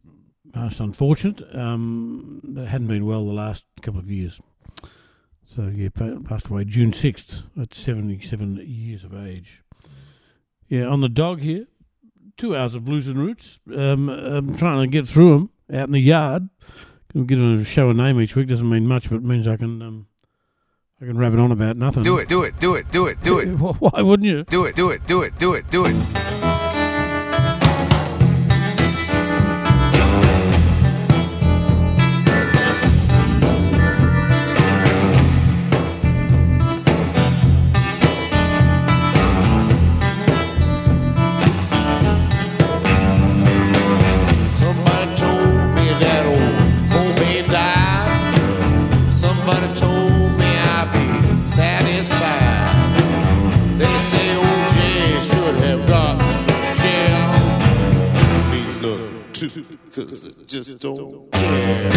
most 0.55 0.81
unfortunate. 0.81 1.43
Um, 1.55 2.41
that 2.45 2.69
hadn't 2.69 2.89
been 2.89 3.07
well 3.07 3.25
the 3.25 3.33
last 3.33 3.65
couple 3.81 4.01
of 4.01 4.11
years. 4.11 4.41
So, 5.45 5.71
yeah, 5.75 5.89
passed 6.25 6.49
away 6.49 6.65
June 6.65 6.93
6th 6.93 7.43
at 7.61 7.75
77 7.75 8.63
years 8.65 9.05
of 9.05 9.15
age. 9.15 9.63
Yeah, 10.69 10.87
on 10.87 11.01
the 11.01 11.09
dog 11.09 11.41
here, 11.41 11.67
two 12.37 12.57
hours 12.57 12.75
of 12.75 12.85
blues 12.85 13.07
and 13.07 13.19
roots. 13.19 13.61
Um, 13.75 14.09
I'm 14.09 14.57
trying 14.57 14.81
to 14.81 14.87
get 14.87 15.07
through 15.07 15.33
them 15.33 15.51
out 15.73 15.89
in 15.89 15.93
the 15.93 16.01
yard. 16.01 16.49
We'll 17.15 17.25
get 17.25 17.39
a 17.39 17.65
show 17.65 17.91
a 17.91 17.95
name 17.95 18.21
each 18.21 18.37
week 18.37 18.49
doesn't 18.49 18.69
mean 18.69 18.87
much, 18.87 19.11
but 19.11 19.17
it 19.17 19.23
means 19.25 19.47
I 19.47 19.57
can 19.57 19.83
um, 19.83 20.07
I 21.01 21.07
can 21.07 21.19
rabbit 21.19 21.41
on 21.41 21.53
about 21.53 21.77
nothing. 21.77 22.03
Do 22.03 22.19
it, 22.19 22.29
do 22.29 22.43
it, 22.43 22.59
do 22.59 22.75
it, 22.75 22.91
do 22.91 23.07
it, 23.07 23.23
do 23.23 23.39
it. 23.39 23.47
Why 23.57 24.03
wouldn't 24.03 24.29
you? 24.29 24.45
Do 24.45 24.65
it, 24.65 24.75
do 24.75 24.91
it, 24.91 25.07
do 25.07 25.23
it, 25.23 25.39
do 25.39 25.55
it, 25.55 25.71
do 25.71 25.87
it. 25.87 26.52
Nothing 59.43 59.65
to 59.65 59.73
me, 59.73 59.79
cause 59.91 60.39
I 60.39 60.45
just 60.45 60.81
don't 60.81 61.33
care. 61.33 61.93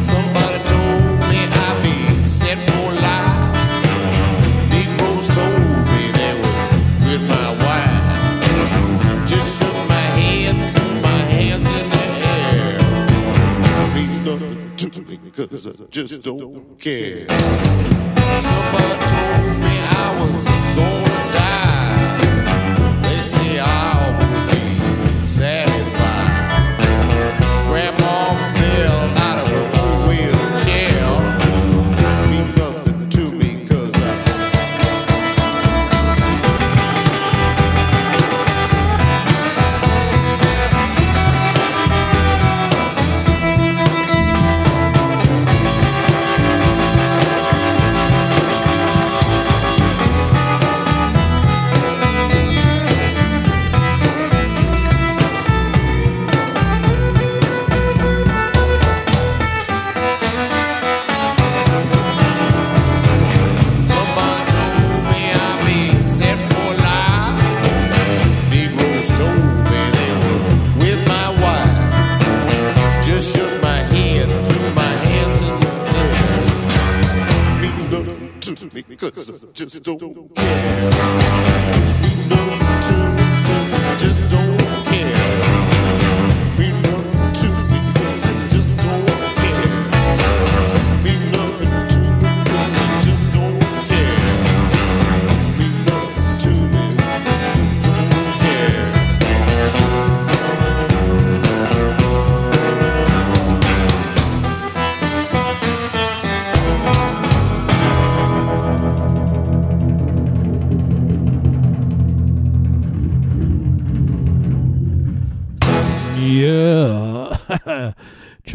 Somebody 0.00 0.64
told 0.64 1.18
me 1.28 1.40
I'd 1.48 1.82
be 1.82 2.20
set 2.20 2.58
for 2.70 2.92
life. 2.92 3.80
Negroes 4.68 5.28
told 5.28 5.60
me 5.88 6.12
they 6.12 6.34
was 6.40 6.72
with 7.02 7.22
my 7.22 7.50
wife. 7.64 9.26
Just 9.26 9.62
shook 9.62 9.76
my 9.88 10.06
head, 10.18 10.56
threw 10.74 11.00
my 11.00 11.18
hands 11.34 11.66
in 11.66 11.88
the 11.88 12.04
air. 12.34 12.78
Means 13.94 14.20
nothing 14.20 14.76
to 14.76 15.02
me, 15.02 15.30
cause 15.30 15.66
I 15.66 15.86
just 15.86 16.22
don't 16.22 16.78
care. 16.78 17.26
Somebody 18.48 18.96
told 19.08 19.56
me 19.60 19.74
I 19.78 20.06
was 20.20 20.44
gonna 20.76 21.03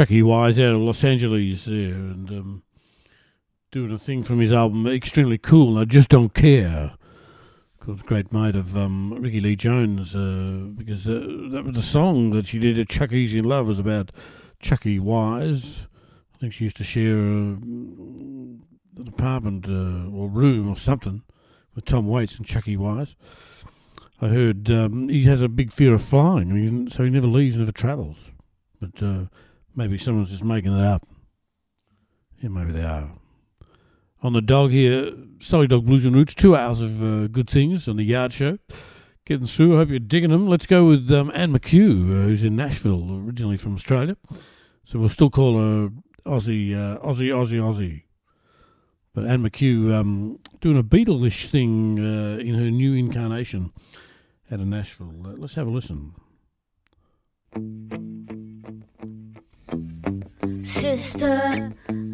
Chucky 0.10 0.24
Wise 0.24 0.58
out 0.58 0.74
of 0.74 0.82
Los 0.82 1.04
Angeles 1.04 1.66
there 1.66 1.94
and 1.94 2.32
um, 2.32 2.64
doing 3.70 3.92
a 3.92 4.00
thing 4.00 4.24
from 4.24 4.40
his 4.40 4.52
album 4.52 4.88
Extremely 4.88 5.38
Cool. 5.38 5.78
I 5.78 5.86
just 5.86 6.10
don't 6.10 6.34
care. 6.34 6.94
Because 7.78 8.02
great 8.02 8.34
mate 8.34 8.56
of 8.56 8.76
um, 8.76 9.14
Rickie 9.14 9.40
Lee 9.40 9.56
Jones, 9.56 10.16
uh, 10.16 10.66
because 10.76 11.08
uh, 11.08 11.50
that 11.52 11.62
was 11.64 11.76
the 11.76 11.84
song 11.84 12.32
that 12.32 12.48
she 12.48 12.58
did 12.58 12.80
at 12.80 12.90
Chuck 12.90 13.12
E.'s 13.12 13.36
in 13.36 13.44
Love 13.44 13.68
was 13.68 13.78
about 13.78 14.12
Chucky 14.60 14.98
Wise. 14.98 15.86
I 16.34 16.40
think 16.40 16.54
she 16.54 16.64
used 16.64 16.78
to 16.78 16.84
share 16.84 17.16
uh, 17.16 17.62
an 17.62 18.64
apartment 19.06 19.68
uh, 19.70 20.10
or 20.10 20.28
room 20.28 20.68
or 20.68 20.76
something 20.76 21.22
with 21.76 21.86
Tom 21.86 22.08
Waits 22.08 22.36
and 22.36 22.48
Chucky 22.48 22.76
Wise. 22.76 23.16
I 24.20 24.30
heard 24.30 24.72
um, 24.72 25.08
he 25.08 25.26
has 25.26 25.42
a 25.42 25.48
big 25.48 25.72
fear 25.72 25.94
of 25.94 26.02
flying, 26.02 26.50
I 26.50 26.54
mean, 26.56 26.88
so 26.88 27.04
he 27.04 27.12
never 27.12 27.28
leaves, 27.28 27.60
never 27.60 27.72
travels. 27.72 28.18
But 28.82 29.04
uh, 29.04 29.26
maybe 29.76 29.98
someone's 29.98 30.32
just 30.32 30.44
making 30.44 30.78
it 30.78 30.86
up. 30.86 31.08
Yeah, 32.42 32.50
maybe 32.50 32.72
they 32.72 32.84
are. 32.84 33.12
On 34.22 34.34
the 34.34 34.42
dog 34.42 34.72
here, 34.72 35.14
Salty 35.40 35.68
Dog 35.68 35.86
Blues 35.86 36.06
and 36.06 36.16
Roots, 36.16 36.36
two 36.36 36.56
hours 36.56 36.82
of 36.82 37.02
uh, 37.02 37.28
good 37.28 37.50
things 37.50 37.88
on 37.88 37.98
the 37.98 38.04
Yard 38.04 38.34
Show. 38.34 38.58
Getting 39.26 39.46
through, 39.46 39.76
I 39.76 39.78
hope 39.78 39.90
you're 39.90 40.00
digging 40.00 40.32
them. 40.32 40.48
Let's 40.48 40.66
go 40.66 40.86
with 40.86 41.10
um, 41.12 41.32
Anne 41.34 41.54
McCue, 41.54 42.12
uh, 42.12 42.26
who's 42.26 42.44
in 42.44 42.56
Nashville, 42.56 43.22
originally 43.26 43.58
from 43.58 43.76
Australia. 43.76 44.18
So 44.84 45.00
we'll 45.00 45.10
still 45.10 45.30
call 45.30 45.58
her 45.58 45.90
Aussie, 46.26 46.76
uh, 46.76 47.00
Aussie, 47.00 47.30
Aussie, 47.30 47.60
Aussie. 47.60 48.04
But 49.14 49.26
Anne 49.26 49.44
McCue 49.44 49.94
um, 49.94 50.40
doing 50.62 50.78
a 50.78 50.84
Beatles 50.84 51.46
thing 51.46 52.00
uh, 52.00 52.40
in 52.40 52.56
her 52.56 52.72
new 52.72 52.94
incarnation 52.94 53.72
out 54.52 54.60
of 54.60 54.68
Nashville. 54.68 55.14
Uh, 55.24 55.34
let's 55.38 55.56
have 55.56 55.68
a 55.68 55.70
listen. 55.70 56.14
Sister 60.70 61.72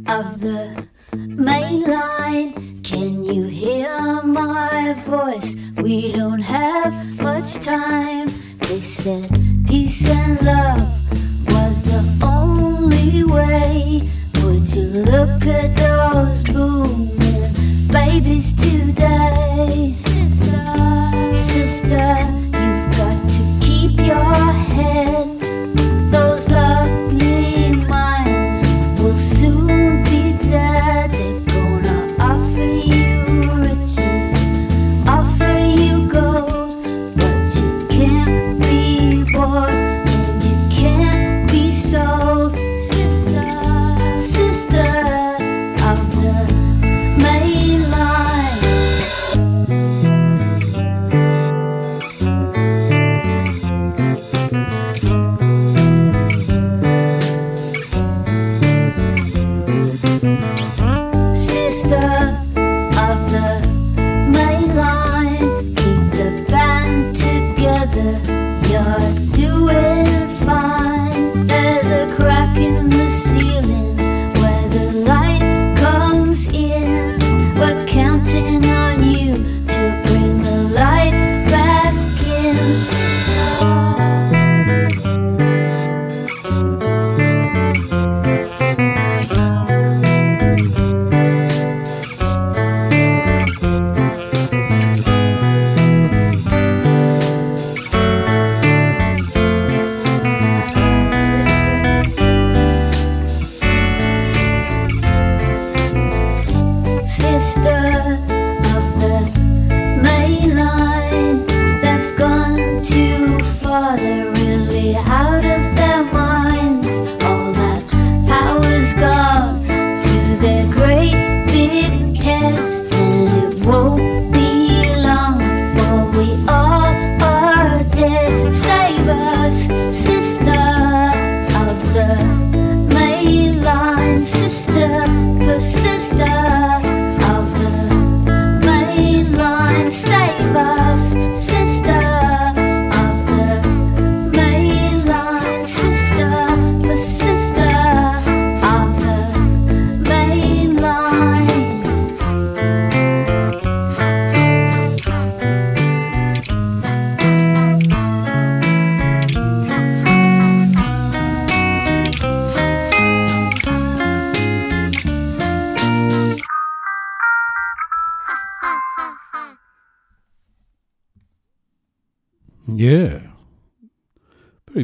of 0.08 0.40
the 0.40 0.88
main 1.14 1.82
line, 1.82 2.82
can 2.84 3.26
you 3.26 3.44
hear 3.44 4.24
my 4.24 4.94
voice? 5.06 5.56
We 5.76 6.14
don't 6.14 6.40
have 6.40 7.22
much 7.22 7.56
time. 7.56 8.30
They 8.62 8.80
said 8.80 9.30
peace 9.68 10.08
and 10.08 10.42
love 10.42 10.88
was 11.52 11.84
the 11.84 12.02
only 12.24 13.26
way. 13.26 14.10
Would 14.42 14.74
you 14.74 15.04
look 15.04 15.46
at 15.46 15.76
those 15.76 16.44
booming 16.46 17.52
babies 17.92 18.54
today? 18.54 19.94
Sister, 19.98 21.36
sister, 21.36 22.08
you've 22.56 22.92
got 22.96 23.20
to 23.36 23.44
keep 23.60 24.00
your 24.00 24.34
head. 24.74 25.15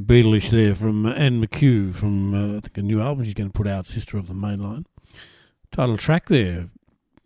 Very 0.02 0.24
Beatlish 0.24 0.50
there 0.50 0.74
from 0.74 1.06
uh, 1.06 1.12
Anne 1.14 1.46
McCue 1.46 1.94
from, 1.94 2.34
uh, 2.34 2.58
I 2.58 2.62
think, 2.62 2.78
a 2.78 2.82
new 2.82 3.02
album 3.02 3.24
she's 3.24 3.34
going 3.34 3.50
to 3.50 3.54
put 3.54 3.68
out, 3.68 3.86
Sister 3.86 4.18
of 4.18 4.28
the 4.28 4.34
Mainline. 4.34 4.86
Title 5.72 5.98
track 5.98 6.28
there. 6.28 6.70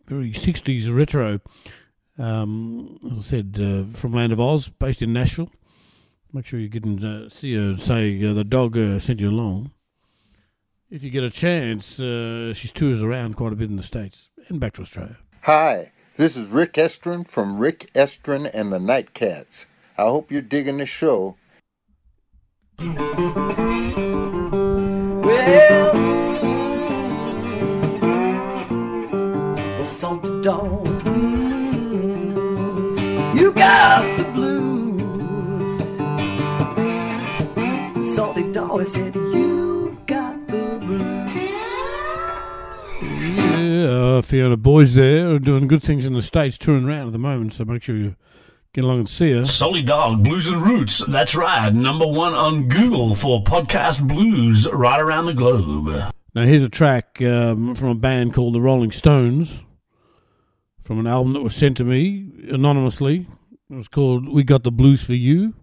Very 0.07 0.31
60s 0.31 0.93
retro. 0.93 1.39
Um, 2.18 2.99
as 3.11 3.18
I 3.19 3.22
said, 3.22 3.57
uh, 3.60 3.97
from 3.97 4.14
Land 4.14 4.34
of 4.34 4.39
Oz, 4.39 4.69
based 4.69 5.02
in 5.02 5.14
Nashville. 5.14 5.52
Make 6.34 6.45
sure 6.45 6.60
you 6.60 6.68
get 6.68 6.84
and 6.84 7.03
uh, 7.03 7.30
see 7.30 7.56
her 7.56 7.77
say 7.77 8.23
uh, 8.23 8.34
the 8.34 8.43
dog 8.43 8.77
uh, 8.77 8.99
sent 8.99 9.22
you 9.22 9.30
along. 9.30 9.72
If 10.89 11.02
you 11.02 11.10
get 11.10 11.23
a 11.23 11.30
chance, 11.30 11.95
she 11.95 12.68
tours 12.68 13.02
around 13.02 13.35
quite 13.35 13.53
a 13.53 13.56
bit 13.56 13.69
in 13.69 13.77
the 13.77 13.84
States 13.84 14.30
and 14.47 14.60
back 14.60 14.73
to 14.73 14.81
Australia. 14.81 15.18
Hi, 15.41 15.91
this 16.18 16.35
is 16.35 16.49
Rick 16.49 16.73
Estrin 16.73 17.27
from 17.27 17.57
Rick 17.57 17.89
Estrin 17.95 18.49
and 18.53 18.72
the 18.72 18.80
Nightcats. 18.80 19.65
I 19.97 20.03
hope 20.03 20.31
you're 20.31 20.41
digging 20.41 20.77
the 20.77 20.85
show. 20.85 21.38
Well, 22.77 22.91
dog, 30.41 30.85
mm, 31.03 31.39
you 33.39 33.52
got 33.53 34.18
the 34.18 34.23
blues. 34.34 34.95
Salty 38.14 38.52
dog 38.52 38.81
I 38.81 38.85
said 38.85 39.15
you 39.15 39.97
got 40.06 40.47
the 40.47 40.77
blues. 40.80 41.31
Yeah, 43.02 44.18
uh, 44.18 44.22
Fiona 44.22 44.57
Boyes 44.57 44.95
there 44.95 45.39
doing 45.39 45.68
good 45.68 45.81
things 45.81 46.06
in 46.06 46.14
the 46.14 46.22
States, 46.22 46.57
touring 46.57 46.85
around 46.85 47.07
at 47.07 47.14
the 47.14 47.19
moment, 47.19 47.53
so 47.53 47.64
make 47.65 47.84
sure 47.84 47.95
you 47.95 48.15
get 48.76 48.84
along 48.84 48.99
and 48.99 49.10
see 49.10 49.34
us. 49.34 49.56
Salty 49.56 49.81
Dog 49.81 50.22
Blues 50.22 50.47
and 50.47 50.61
Roots. 50.61 50.99
That's 51.07 51.34
right. 51.34 51.73
Number 51.73 52.06
one 52.06 52.34
on 52.34 52.68
Google 52.68 53.15
for 53.15 53.41
podcast 53.41 54.06
blues 54.06 54.69
right 54.69 54.99
around 54.99 55.27
the 55.27 55.34
globe. 55.34 56.11
Now, 56.35 56.43
here's 56.43 56.61
a 56.61 56.68
track 56.68 57.22
um, 57.22 57.73
from 57.76 57.88
a 57.88 57.95
band 57.95 58.34
called 58.34 58.53
the 58.53 58.60
Rolling 58.60 58.91
Stones 58.91 59.60
from 60.84 60.99
an 60.99 61.07
album 61.07 61.31
that 61.34 61.41
was 61.41 61.56
sent 61.56 61.77
to 61.77 61.85
me 61.85 62.30
anonymously. 62.49 63.26
It 63.69 63.76
was 63.76 63.88
called 63.88 64.27
We 64.27 64.43
Got 64.43 64.64
the 64.64 64.73
Blues 64.73 65.06
for 65.06 65.14
You. 65.14 65.53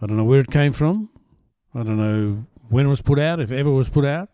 I 0.00 0.06
don't 0.06 0.16
know 0.16 0.24
where 0.24 0.40
it 0.40 0.52
came 0.52 0.72
from. 0.72 1.10
I 1.74 1.82
don't 1.82 1.98
know 1.98 2.46
when 2.68 2.86
it 2.86 2.90
was 2.90 3.02
put 3.02 3.18
out, 3.18 3.40
if 3.40 3.50
ever 3.50 3.70
it 3.70 3.74
was 3.74 3.88
put 3.88 4.04
out. 4.04 4.28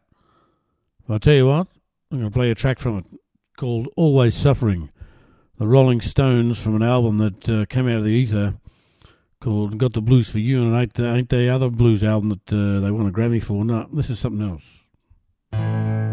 But 1.06 1.14
I'll 1.14 1.20
tell 1.20 1.34
you 1.34 1.46
what, 1.46 1.68
I'm 2.12 2.18
going 2.18 2.30
to 2.30 2.34
play 2.34 2.50
a 2.50 2.54
track 2.54 2.78
from 2.78 2.98
it 2.98 3.06
called 3.56 3.88
Always 3.96 4.34
Suffering. 4.34 4.90
The 5.56 5.68
Rolling 5.68 6.00
Stones 6.00 6.60
from 6.60 6.74
an 6.74 6.82
album 6.82 7.18
that 7.18 7.48
uh, 7.48 7.64
came 7.66 7.86
out 7.86 7.98
of 7.98 8.04
the 8.04 8.10
ether 8.10 8.54
called 9.40 9.78
Got 9.78 9.92
the 9.92 10.02
Blues 10.02 10.30
for 10.32 10.40
You, 10.40 10.64
and 10.64 10.74
ain't, 10.74 10.98
ain't 10.98 11.28
the 11.28 11.48
other 11.48 11.70
blues 11.70 12.02
album 12.02 12.30
that 12.30 12.52
uh, 12.52 12.80
they 12.80 12.90
won 12.90 13.06
a 13.06 13.12
Grammy 13.12 13.40
for. 13.40 13.64
No, 13.64 13.86
this 13.92 14.10
is 14.10 14.18
something 14.18 14.42
else. 14.42 16.03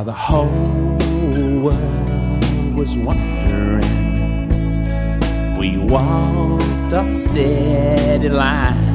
While 0.00 0.06
the 0.06 0.12
whole 0.12 1.60
world 1.60 2.74
was 2.74 2.96
wondering. 2.96 3.84
We 5.58 5.76
walked 5.76 6.92
a 6.92 7.04
steady 7.12 8.30
line 8.30 8.89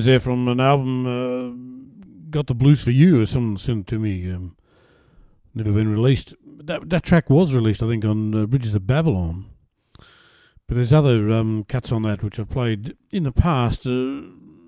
Stones 0.00 0.06
there 0.06 0.20
from 0.20 0.48
an 0.48 0.60
album, 0.60 1.04
uh, 1.06 2.30
Got 2.30 2.46
the 2.46 2.54
Blues 2.54 2.82
for 2.82 2.90
You, 2.90 3.20
or 3.20 3.26
someone 3.26 3.58
sent 3.58 3.86
to 3.88 3.98
me. 3.98 4.30
Um, 4.30 4.56
never 5.54 5.72
been 5.72 5.92
released. 5.92 6.32
That 6.42 6.88
that 6.88 7.02
track 7.02 7.28
was 7.28 7.52
released, 7.52 7.82
I 7.82 7.88
think, 7.88 8.04
on 8.06 8.34
uh, 8.34 8.46
Bridges 8.46 8.74
of 8.74 8.86
Babylon. 8.86 9.50
But 10.66 10.76
there's 10.76 10.92
other 10.92 11.30
um, 11.32 11.64
cuts 11.64 11.92
on 11.92 12.02
that 12.02 12.22
which 12.22 12.40
I've 12.40 12.48
played 12.48 12.96
in 13.10 13.24
the 13.24 13.32
past. 13.32 13.86
Uh, 13.86 14.22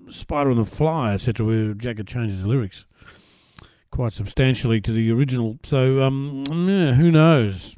Spider 0.09 0.51
and 0.51 0.59
the 0.59 0.69
Fly, 0.69 1.13
etc., 1.13 1.45
where 1.45 1.73
Jagger 1.73 2.03
changes 2.03 2.43
the 2.43 2.49
lyrics 2.49 2.85
quite 3.89 4.13
substantially 4.13 4.81
to 4.81 4.91
the 4.91 5.11
original. 5.11 5.57
So, 5.63 6.03
um, 6.03 6.43
yeah, 6.67 6.93
who 6.93 7.09
knows? 7.09 7.75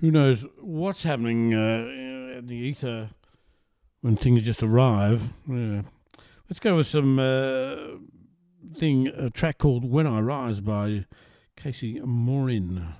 Who 0.00 0.10
knows 0.10 0.46
what's 0.60 1.02
happening 1.02 1.52
uh, 1.52 2.38
in 2.38 2.46
the 2.46 2.54
ether 2.54 3.10
when 4.00 4.16
things 4.16 4.42
just 4.42 4.62
arrive? 4.62 5.34
Yeah. 5.46 5.82
Let's 6.48 6.60
go 6.60 6.76
with 6.76 6.86
some 6.86 7.18
uh, 7.18 7.98
thing, 8.78 9.08
a 9.08 9.30
track 9.30 9.58
called 9.58 9.84
"When 9.84 10.06
I 10.06 10.20
Rise" 10.20 10.60
by 10.60 11.06
Casey 11.56 12.00
Morin. 12.00 12.94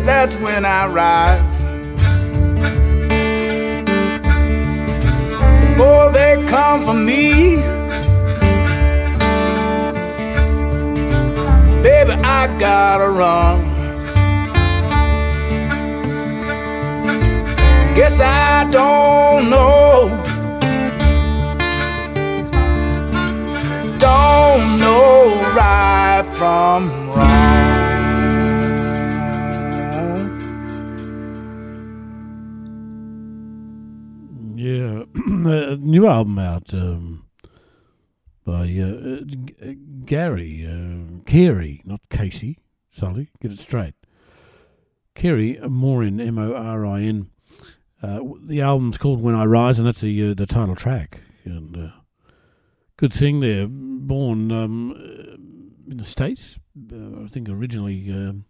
Baby, 0.00 0.06
that's 0.06 0.36
when 0.36 0.64
I 0.64 0.86
rise. 0.86 1.60
before 5.76 6.10
they 6.12 6.42
come 6.46 6.84
for 6.84 6.94
me. 6.94 7.56
Baby, 11.82 12.12
I 12.22 12.46
gotta 12.58 13.10
run. 13.10 13.60
Guess 17.94 18.20
I 18.20 18.68
don't 18.70 19.50
know. 19.50 20.08
Don't 23.98 24.80
know 24.80 25.42
right 25.54 26.24
from 26.34 27.10
wrong. 27.10 27.59
New 35.82 36.06
album 36.06 36.38
out 36.38 36.74
um, 36.74 37.24
by 38.44 38.64
uh, 38.78 39.20
uh, 39.66 39.72
Gary 40.04 40.66
uh, 40.66 41.22
Cary, 41.24 41.80
not 41.86 42.00
Casey. 42.10 42.58
Sully, 42.90 43.30
get 43.40 43.50
it 43.50 43.58
straight. 43.58 43.94
Cary 45.14 45.58
Morin, 45.62 46.20
M 46.20 46.38
O 46.38 46.54
R 46.54 46.84
I 46.84 47.00
N. 47.02 47.30
Uh, 48.02 48.20
the 48.42 48.60
album's 48.60 48.98
called 48.98 49.22
When 49.22 49.34
I 49.34 49.44
Rise, 49.44 49.78
and 49.78 49.86
that's 49.86 50.02
the 50.02 50.30
uh, 50.30 50.34
the 50.34 50.46
title 50.46 50.76
track. 50.76 51.20
And 51.44 51.76
uh, 51.76 51.90
good 52.98 53.12
thing 53.12 53.40
they're 53.40 53.66
Born 53.66 54.52
um, 54.52 54.92
in 55.88 55.96
the 55.96 56.04
states, 56.04 56.58
I 56.92 57.28
think 57.28 57.48
originally 57.48 58.10
um 58.12 58.44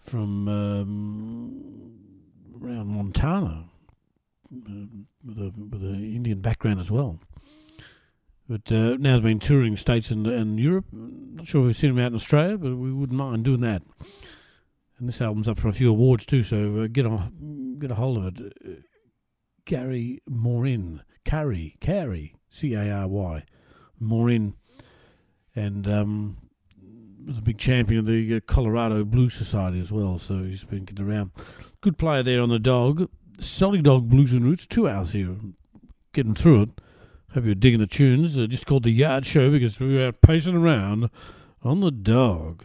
from 0.00 0.48
um, 0.48 1.92
around 2.60 2.88
Montana, 2.88 3.70
with 5.24 5.38
a 5.38 5.52
with 5.70 5.82
an 5.82 6.02
Indian 6.02 6.40
background 6.40 6.80
as 6.80 6.90
well. 6.90 7.18
But 8.48 8.70
uh, 8.70 8.96
now 8.98 9.12
has 9.12 9.20
been 9.22 9.40
touring 9.40 9.76
states 9.76 10.10
and 10.10 10.26
and 10.26 10.60
Europe. 10.60 10.86
Not 10.92 11.46
sure 11.46 11.62
if 11.62 11.66
we've 11.66 11.76
seen 11.76 11.90
him 11.90 11.98
out 11.98 12.08
in 12.08 12.14
Australia, 12.14 12.58
but 12.58 12.76
we 12.76 12.92
wouldn't 12.92 13.18
mind 13.18 13.44
doing 13.44 13.60
that. 13.60 13.82
And 14.98 15.08
this 15.08 15.20
album's 15.20 15.48
up 15.48 15.58
for 15.58 15.68
a 15.68 15.72
few 15.72 15.90
awards 15.90 16.24
too, 16.26 16.42
so 16.42 16.82
uh, 16.82 16.86
get 16.86 17.06
a 17.06 17.30
get 17.78 17.90
a 17.90 17.94
hold 17.94 18.18
of 18.18 18.26
it. 18.26 18.52
Uh, 18.64 18.70
Gary 19.64 20.22
Morin, 20.28 21.02
Cary, 21.24 21.76
Cary, 21.80 22.36
C 22.50 22.74
A 22.74 22.90
R 22.90 23.08
Y, 23.08 23.44
Morin, 23.98 24.54
and 25.56 25.88
um, 25.88 26.36
was 27.26 27.38
a 27.38 27.42
big 27.42 27.58
champion 27.58 28.00
of 28.00 28.06
the 28.06 28.36
uh, 28.36 28.40
Colorado 28.46 29.04
Blue 29.04 29.30
Society 29.30 29.80
as 29.80 29.90
well. 29.90 30.18
So 30.18 30.44
he's 30.44 30.64
been 30.64 30.84
getting 30.84 31.06
around. 31.06 31.30
Good 31.80 31.96
player 31.96 32.22
there 32.22 32.42
on 32.42 32.50
the 32.50 32.58
dog. 32.58 33.08
Salty 33.38 33.82
Dog 33.82 34.08
Blues 34.08 34.32
and 34.32 34.44
Roots. 34.44 34.66
Two 34.66 34.88
hours 34.88 35.12
here, 35.12 35.36
getting 36.12 36.34
through 36.34 36.62
it. 36.62 36.68
Hope 37.32 37.44
you're 37.44 37.54
digging 37.54 37.80
the 37.80 37.86
tunes. 37.86 38.38
Uh, 38.38 38.46
just 38.46 38.66
called 38.66 38.84
the 38.84 38.90
Yard 38.90 39.26
Show 39.26 39.50
because 39.50 39.80
we 39.80 39.96
were 39.96 40.06
out 40.06 40.20
pacing 40.20 40.56
around 40.56 41.10
on 41.62 41.80
the 41.80 41.90
dog. 41.90 42.64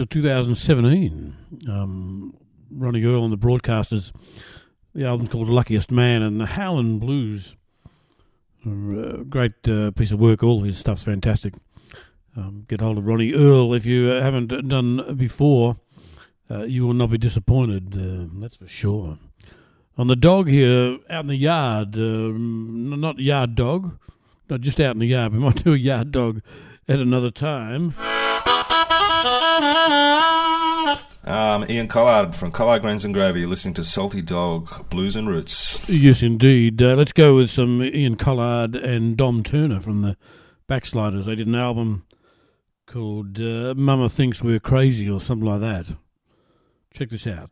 Of 0.00 0.08
2017. 0.08 1.36
Um, 1.68 2.34
Ronnie 2.70 3.04
Earl 3.04 3.24
and 3.24 3.32
the 3.32 3.38
Broadcasters. 3.38 4.12
The 4.94 5.06
album's 5.06 5.28
called 5.30 5.48
Luckiest 5.48 5.90
Man 5.90 6.22
and 6.22 6.40
the 6.40 6.46
Howlin' 6.46 6.98
Blues. 6.98 7.56
A 8.66 9.24
great 9.24 9.68
uh, 9.68 9.90
piece 9.90 10.12
of 10.12 10.20
work. 10.20 10.42
All 10.42 10.62
his 10.62 10.78
stuff's 10.78 11.02
fantastic. 11.02 11.54
Um, 12.36 12.64
get 12.68 12.80
hold 12.80 12.98
of 12.98 13.06
Ronnie 13.06 13.32
Earl 13.34 13.74
if 13.74 13.86
you 13.86 14.10
uh, 14.10 14.20
haven't 14.22 14.68
done 14.68 15.14
before. 15.16 15.76
Uh, 16.50 16.62
you 16.64 16.86
will 16.86 16.94
not 16.94 17.10
be 17.10 17.18
disappointed. 17.18 17.94
Uh, 17.94 18.26
that's 18.40 18.56
for 18.56 18.68
sure. 18.68 19.18
On 19.96 20.08
the 20.08 20.16
dog 20.16 20.48
here, 20.48 20.98
out 21.08 21.20
in 21.20 21.26
the 21.28 21.36
yard, 21.36 21.96
n- 21.96 23.00
not 23.00 23.18
yard 23.18 23.54
dog, 23.54 23.98
not 24.50 24.60
just 24.60 24.80
out 24.80 24.94
in 24.94 25.00
the 25.00 25.06
yard. 25.06 25.32
We 25.34 25.38
might 25.38 25.62
do 25.62 25.74
a 25.74 25.76
yard 25.76 26.10
dog 26.10 26.40
at 26.88 26.98
another 26.98 27.30
time. 27.30 27.94
Um, 31.26 31.64
Ian 31.70 31.88
Collard 31.88 32.34
from 32.36 32.52
Collard 32.52 32.82
Greens 32.82 33.04
and 33.04 33.14
Gravy. 33.14 33.46
Listening 33.46 33.74
to 33.74 33.84
Salty 33.84 34.20
Dog 34.20 34.90
Blues 34.90 35.16
and 35.16 35.28
Roots. 35.28 35.88
Yes, 35.88 36.22
indeed. 36.22 36.82
Uh, 36.82 36.94
let's 36.94 37.12
go 37.12 37.36
with 37.36 37.50
some 37.50 37.82
Ian 37.82 38.16
Collard 38.16 38.74
and 38.76 39.16
Dom 39.16 39.42
Turner 39.42 39.80
from 39.80 40.02
the 40.02 40.16
Backsliders. 40.66 41.26
They 41.26 41.34
did 41.34 41.46
an 41.46 41.54
album 41.54 42.04
called 42.86 43.40
uh, 43.40 43.74
Mama 43.76 44.08
Thinks 44.08 44.42
We're 44.42 44.60
Crazy 44.60 45.08
or 45.08 45.18
something 45.18 45.48
like 45.48 45.60
that. 45.60 45.96
Check 46.92 47.10
this 47.10 47.26
out. 47.26 47.50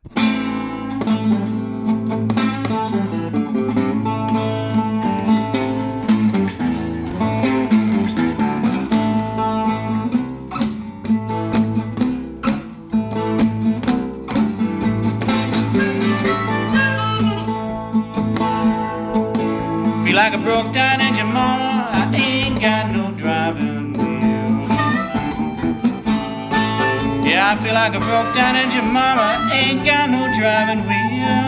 Feel 20.13 20.21
like 20.21 20.35
a 20.35 20.37
broke 20.37 20.73
down 20.75 21.01
engine, 21.01 21.33
mama. 21.33 21.89
I 21.91 22.15
ain't 22.15 22.61
got 22.61 22.91
no 22.91 23.13
driving 23.13 23.95
wheel. 23.95 24.69
Yeah, 27.25 27.49
I 27.49 27.57
feel 27.63 27.73
like 27.73 27.95
a 27.95 27.99
broke 27.99 28.35
down 28.35 28.57
engine, 28.57 28.93
mama. 28.93 29.23
I 29.23 29.57
ain't 29.71 29.83
got 29.87 30.11
no 30.11 30.31
driving 30.39 30.85
wheel. 30.85 31.41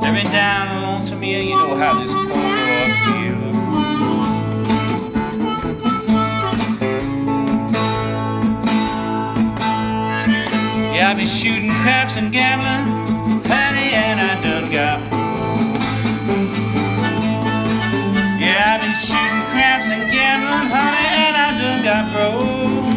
Living 0.00 0.32
down 0.32 0.78
a 0.78 0.80
lonesome 0.80 1.20
hill, 1.20 1.42
you 1.42 1.56
know 1.56 1.76
how 1.76 1.92
this 2.00 2.10
poor 2.10 2.24
boy 2.24 2.92
feels. 3.04 3.52
Yeah, 10.96 11.10
I've 11.10 11.18
been 11.18 11.26
shooting 11.26 11.70
craps 11.82 12.16
and 12.16 12.32
gambling, 12.32 13.01
done 14.42 14.70
got 14.70 14.98
Yeah, 18.40 18.72
I've 18.72 18.80
been 18.82 18.94
shooting 18.94 19.44
craps 19.50 19.88
and 19.88 20.10
gambling, 20.10 20.68
honey, 20.74 21.08
and 21.24 21.34
I 21.36 21.48
done 21.60 21.80
got 21.88 22.04
broke. 22.12 22.92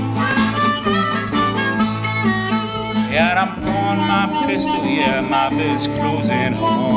Yeah, 3.11 3.41
I'm 3.41 3.52
throwing 3.61 4.02
my 4.14 4.26
pistol, 4.47 4.84
yeah, 4.85 5.22
my 5.22 5.49
bed's 5.49 5.88
closing 5.88 6.53
home. 6.53 6.95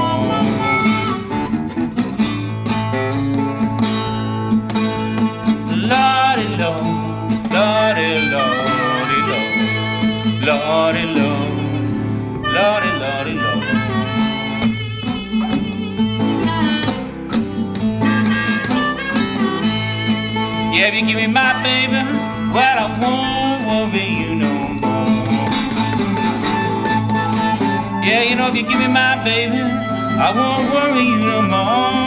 Lordy, 5.90 6.48
Lord, 6.60 6.84
Lordy, 7.54 8.10
Lordy, 8.32 9.18
Lord, 9.30 9.54
Lordy, 10.44 11.04
Lord, 11.14 11.27
Yeah, 20.78 20.86
if 20.86 20.94
you 20.94 21.04
give 21.06 21.16
me 21.16 21.26
my 21.26 21.60
baby, 21.64 21.92
well, 22.54 22.78
I 22.78 22.86
won't 23.02 23.66
worry 23.66 24.06
you 24.06 24.36
no 24.36 24.52
more. 24.78 25.26
Yeah, 28.06 28.22
you 28.22 28.36
know, 28.36 28.46
if 28.46 28.54
you 28.54 28.62
give 28.62 28.78
me 28.78 28.86
my 28.86 29.16
baby, 29.24 29.58
I 29.58 30.30
won't 30.30 30.70
worry 30.72 31.02
you 31.02 31.18
no 31.18 31.42
more. 31.50 31.98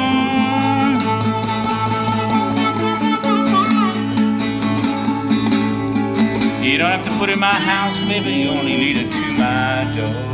You 6.64 6.78
don't 6.78 6.92
have 6.92 7.04
to 7.04 7.12
put 7.20 7.30
in 7.30 7.40
my 7.40 7.54
house, 7.54 8.00
baby, 8.00 8.32
you 8.32 8.52
only 8.52 8.78
lead 8.78 8.96
it 8.96 9.12
to 9.12 9.20
my 9.34 9.84
door. 9.98 10.31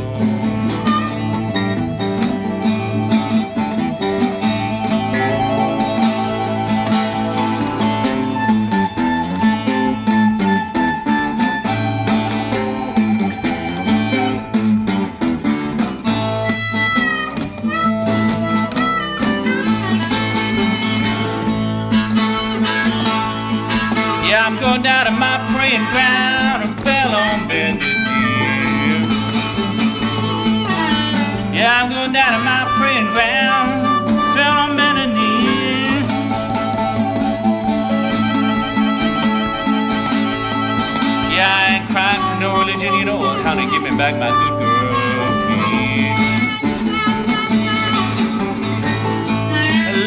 How 43.58 43.64
to 43.64 43.70
give 43.72 43.82
me 43.82 43.90
back 43.96 44.14
my 44.18 44.30
good 44.30 44.54
girl. 44.58 44.68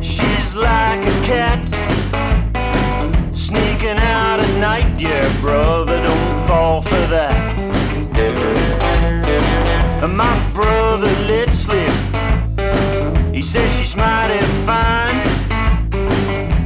she's 0.00 0.54
like 0.54 1.00
a 1.00 1.26
cat 1.26 1.58
sneaking 3.34 3.98
out 3.98 4.38
at 4.38 4.60
night. 4.60 4.86
Yeah, 5.00 5.26
brother, 5.40 6.00
don't 6.00 6.46
fall 6.46 6.82
for 6.82 7.06
that. 7.08 7.34
And 10.02 10.16
my 10.16 10.50
brother 10.52 11.10
let 11.26 11.48
slip. 11.50 11.92
He 13.34 13.42
said 13.42 13.68
she's 13.76 13.96
mighty 13.96 14.38
fine. 14.66 15.18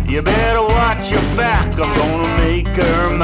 You 0.06 0.20
better 0.20 0.62
watch 0.62 1.10
your 1.10 1.22
back, 1.36 1.66
I'm 1.78 1.94
gonna 1.96 2.36
make 2.36 2.68
her 2.68 3.15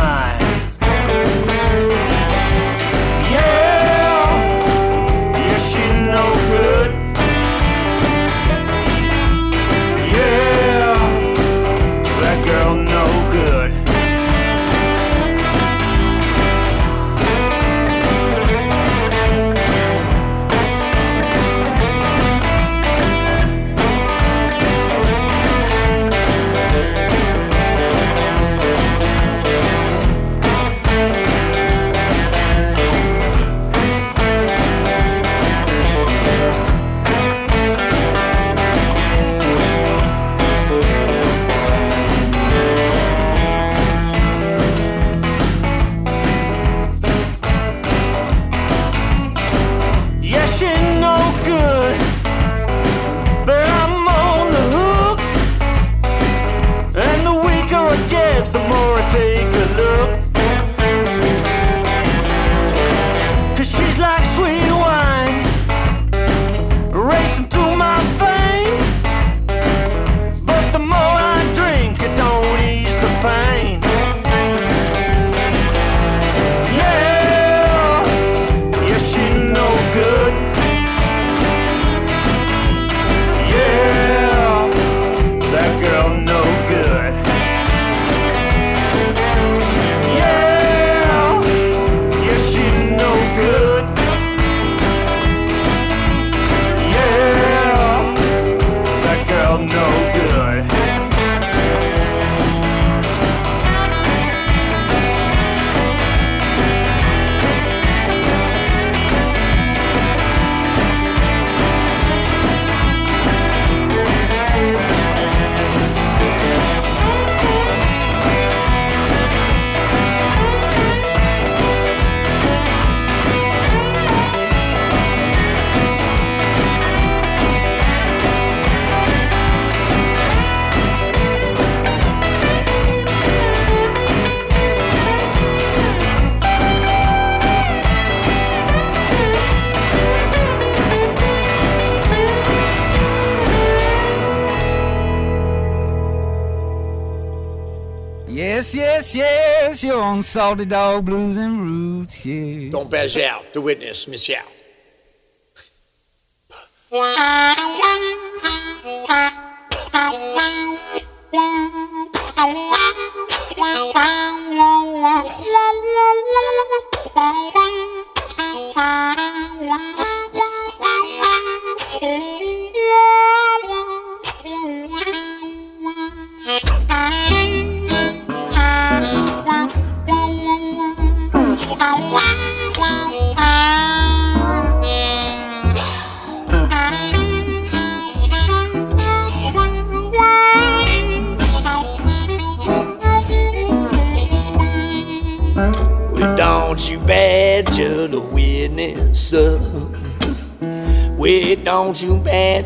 on 150.12 150.22
Salty 150.22 150.66
Dog 150.66 151.06
Blues 151.06 151.38
and 151.38 151.62
Roots, 151.62 152.26
yeah. 152.26 152.70
Don't 152.70 152.90
bash 152.90 153.16
out. 153.16 153.50
The 153.54 153.62
witness, 153.62 154.06
Miss 154.06 154.28
Yao. 154.28 154.42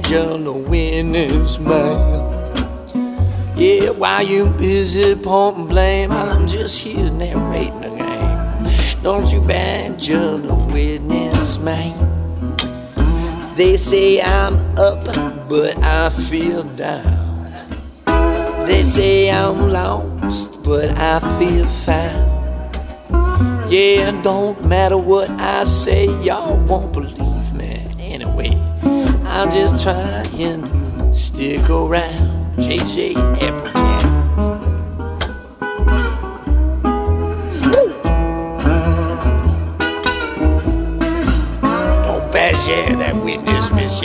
Badger 0.09 0.39
the 0.39 0.53
witness, 0.53 1.59
man. 1.59 3.57
Yeah, 3.57 3.91
while 3.91 4.23
you 4.23 4.51
busy 4.51 5.16
pointing 5.16 5.66
blame, 5.66 6.12
I'm 6.12 6.47
just 6.47 6.78
here 6.78 7.11
narrating 7.11 7.81
the 7.81 7.89
game. 7.89 9.03
Don't 9.03 9.33
you 9.33 9.41
badger 9.41 10.39
the 10.39 10.55
witness, 10.55 11.59
man. 11.59 11.97
They 13.57 13.77
say 13.77 14.23
I'm 14.23 14.55
up, 14.78 15.05
but 15.49 15.77
I 15.83 16.11
feel 16.11 16.62
down. 16.62 17.51
They 18.66 18.85
say 18.85 19.28
I'm 19.28 19.70
lost, 19.70 20.62
but 20.62 20.91
I 20.91 21.19
feel 21.37 21.66
fine. 21.85 22.27
Yeah, 23.69 24.12
don't 24.23 24.65
matter 24.65 24.99
what 24.99 25.28
I 25.31 25.65
say, 25.65 26.07
y'all 26.23 26.57
won't 26.66 26.93
believe 26.93 27.35
I'll 29.36 29.50
just 29.50 29.82
try 29.82 30.24
and 30.38 31.14
stick 31.14 31.68
around. 31.68 32.56
JJ 32.56 33.16
Appleton. 33.42 33.74
Don't 41.60 42.32
bash 42.32 42.66
yeah, 42.66 42.96
that 42.96 43.14
witness, 43.22 43.70
Miss 43.72 44.00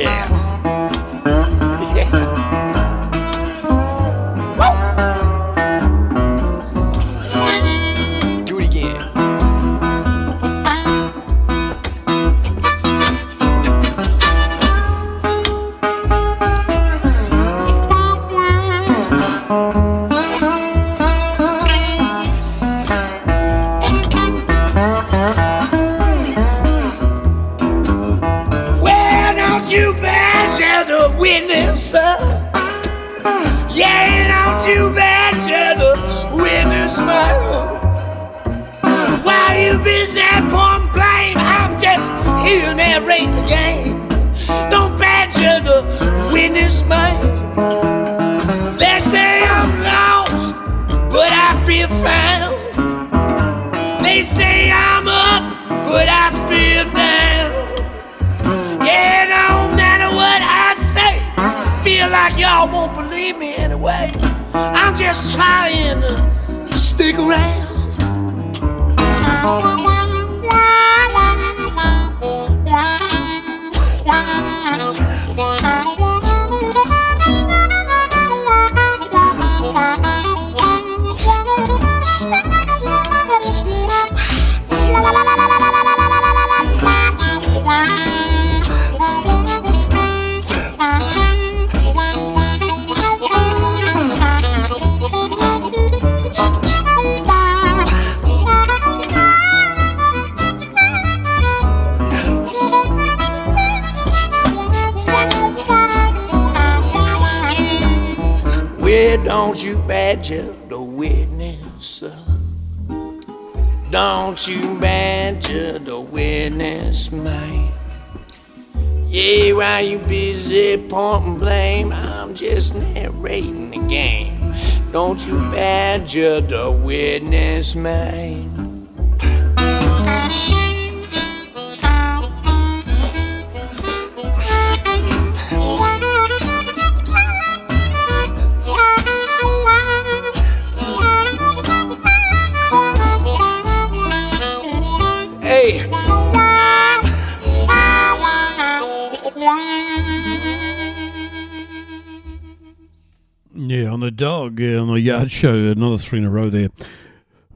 yard 155.32 155.56
show, 155.56 155.72
another 155.72 155.98
three 155.98 156.20
in 156.20 156.26
a 156.26 156.30
row 156.30 156.50
there. 156.50 156.70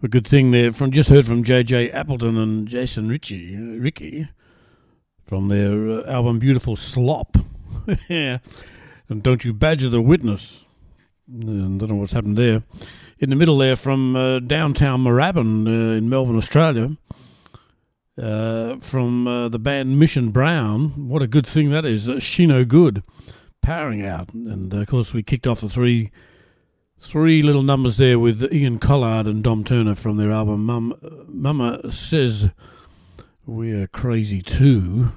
A 0.04 0.08
good 0.08 0.28
thing 0.28 0.52
there. 0.52 0.72
From 0.72 0.92
just 0.92 1.10
heard 1.10 1.26
from 1.26 1.44
JJ 1.44 1.94
Appleton 1.94 2.38
and 2.38 2.68
Jason 2.68 3.10
Ricci, 3.10 3.56
uh, 3.56 3.82
Ricky, 3.82 4.28
from 5.24 5.48
their 5.48 5.90
uh, 5.90 6.10
album 6.10 6.40
"Beautiful 6.40 6.76
Slop." 6.76 7.38
yeah, 8.10 8.38
and 9.10 9.24
don't 9.24 9.44
you 9.44 9.54
badger 9.54 9.90
the 9.90 10.02
witness. 10.02 10.66
And 11.28 11.80
don't 11.80 11.90
know 11.90 11.96
what's 11.96 12.14
happened 12.14 12.38
there. 12.38 12.64
In 13.20 13.30
the 13.30 13.36
middle 13.36 13.58
there, 13.58 13.76
from 13.76 14.16
uh, 14.16 14.40
downtown 14.40 15.04
Moorabbin 15.04 15.68
uh, 15.68 15.98
in 15.98 16.08
Melbourne, 16.08 16.38
Australia, 16.38 16.96
uh, 18.22 18.78
from 18.78 19.28
uh, 19.28 19.50
the 19.50 19.58
band 19.58 19.98
Mission 19.98 20.30
Brown. 20.30 21.10
What 21.10 21.24
a 21.24 21.28
good 21.28 21.48
thing 21.48 21.72
that 21.72 21.84
is. 21.84 22.08
Uh, 22.08 22.20
she 22.20 22.46
No 22.46 22.64
Good, 22.64 23.02
powering 23.64 24.06
out. 24.06 24.34
And 24.34 24.72
of 24.74 24.88
course, 24.88 25.14
we 25.14 25.24
kicked 25.24 25.48
off 25.48 25.62
the 25.62 25.70
three 25.70 26.12
three 27.00 27.42
little 27.42 27.64
numbers 27.64 27.98
there 27.98 28.18
with 28.20 28.52
Ian 28.54 28.80
Collard 28.80 29.28
and 29.28 29.44
Dom 29.44 29.64
Turner 29.64 29.96
from 29.96 30.18
their 30.18 30.32
album 30.32 30.66
Mum, 30.66 30.94
Mama 31.28 31.92
Says 31.92 32.50
We're 33.46 33.88
Crazy 33.88 34.42
Too. 34.42 35.12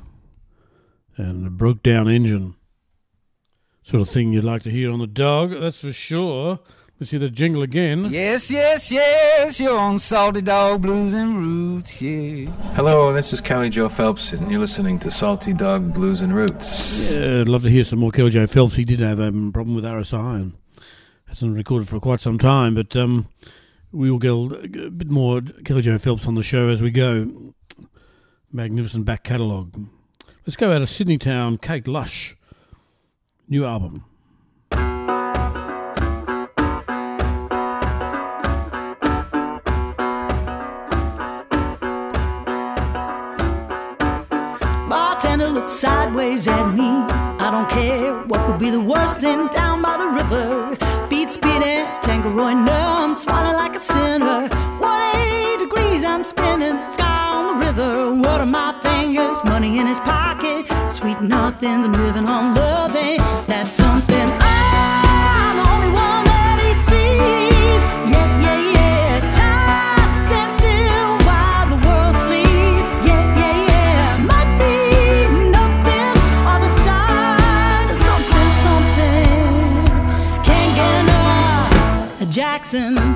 And 1.17 1.47
a 1.47 1.51
broke 1.51 1.83
down 1.83 2.09
engine. 2.09 2.55
Sort 3.83 4.03
of 4.03 4.09
thing 4.11 4.33
you'd 4.33 4.45
like 4.45 4.63
to 4.63 4.71
hear 4.71 4.93
on 4.93 4.99
the 4.99 5.07
dog, 5.07 5.51
that's 5.59 5.81
for 5.81 5.93
sure. 5.93 6.61
Let's 7.01 7.13
hear 7.13 7.21
the 7.21 7.31
jingle 7.31 7.63
again. 7.63 8.07
Yes, 8.13 8.51
yes, 8.51 8.91
yes, 8.91 9.61
you're 9.61 9.79
on 9.79 10.01
Salty 10.01 10.43
Dog 10.43 10.83
Blues 10.83 11.15
and 11.15 11.39
Roots, 11.39 12.03
yeah. 12.03 12.51
Hello, 12.75 13.13
this 13.13 13.33
is 13.33 13.41
Kelly 13.41 13.71
Joe 13.71 13.89
Phelps, 13.89 14.33
and 14.33 14.51
you're 14.51 14.61
listening 14.61 14.99
to 14.99 15.11
Salty 15.11 15.53
Dog 15.53 15.95
Blues 15.95 16.23
and 16.23 16.35
Roots. 16.35 17.13
Yeah, 17.15 17.43
I'd 17.43 17.49
love 17.49 17.63
to 17.63 17.71
hear 17.71 17.85
some 17.85 18.01
more 18.01 18.11
Kelly 18.11 18.31
Joe 18.31 18.49
Phelps. 18.49 18.75
He 18.75 18.85
did 18.85 18.99
have 18.99 19.21
a 19.21 19.31
problem 19.31 19.77
with 19.77 19.85
RSI 19.85 20.37
and 20.37 20.53
hasn't 21.29 21.57
recorded 21.57 21.89
for 21.89 22.01
quite 22.01 22.21
some 22.21 22.39
time, 22.39 22.75
but 22.75 22.97
um, 22.97 23.29
we 23.93 24.11
will 24.11 24.19
get 24.19 24.31
a, 24.31 24.91
bit 24.91 25.09
more 25.09 25.41
Kelly 25.65 25.83
Joe 25.83 25.99
Phelps 25.99 26.27
on 26.27 26.35
the 26.35 26.43
show 26.43 26.69
as 26.69 26.83
we 26.83 26.91
go. 26.91 27.53
Magnificent 28.51 29.05
back 29.05 29.25
catalogue. 29.25 29.79
Let's 30.47 30.57
go 30.57 30.73
out 30.73 30.81
of 30.81 30.89
Sydney 30.89 31.19
Town, 31.19 31.59
Kate 31.59 31.87
Lush. 31.87 32.35
New 33.47 33.65
album. 33.65 34.05
Bartender 44.89 45.49
looks 45.49 45.73
sideways 45.73 46.49
at 46.49 46.73
me. 46.73 46.85
I 46.85 47.51
don't 47.51 47.69
care 47.69 48.25
what 48.25 48.47
could 48.47 48.59
be 48.59 48.71
the 48.71 48.81
worst 48.81 49.21
thing 49.21 49.47
down 49.49 49.83
by 49.83 49.99
the 49.99 50.09
river. 50.09 50.88
Beats 51.59 51.66
beating, 51.66 51.86
tankeroid 52.02 52.64
numb, 52.64 53.16
swallowing 53.16 53.56
like 53.56 53.74
a 53.74 53.80
sinner. 53.80 54.48
180 54.78 55.64
degrees, 55.64 56.05
I'm 56.05 56.24
spinning, 56.24 56.85
sky 56.93 57.30
on 57.32 57.47
the 57.47 57.66
river. 57.66 58.14
What 58.14 58.40
are 58.40 58.47
my 58.47 58.78
fingers? 58.82 59.43
Money 59.44 59.78
in 59.78 59.86
his 59.86 60.01
pocket. 60.01 60.66
Sweet 60.93 61.20
nothings, 61.20 61.86
I'm 61.86 61.93
living 61.93 62.26
on 62.26 62.55
loving. 62.55 63.18
That's 63.47 63.74
something 63.74 64.07
Jackson. 82.70 83.07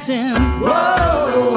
Jackson. 0.00 0.60
Whoa, 0.60 1.56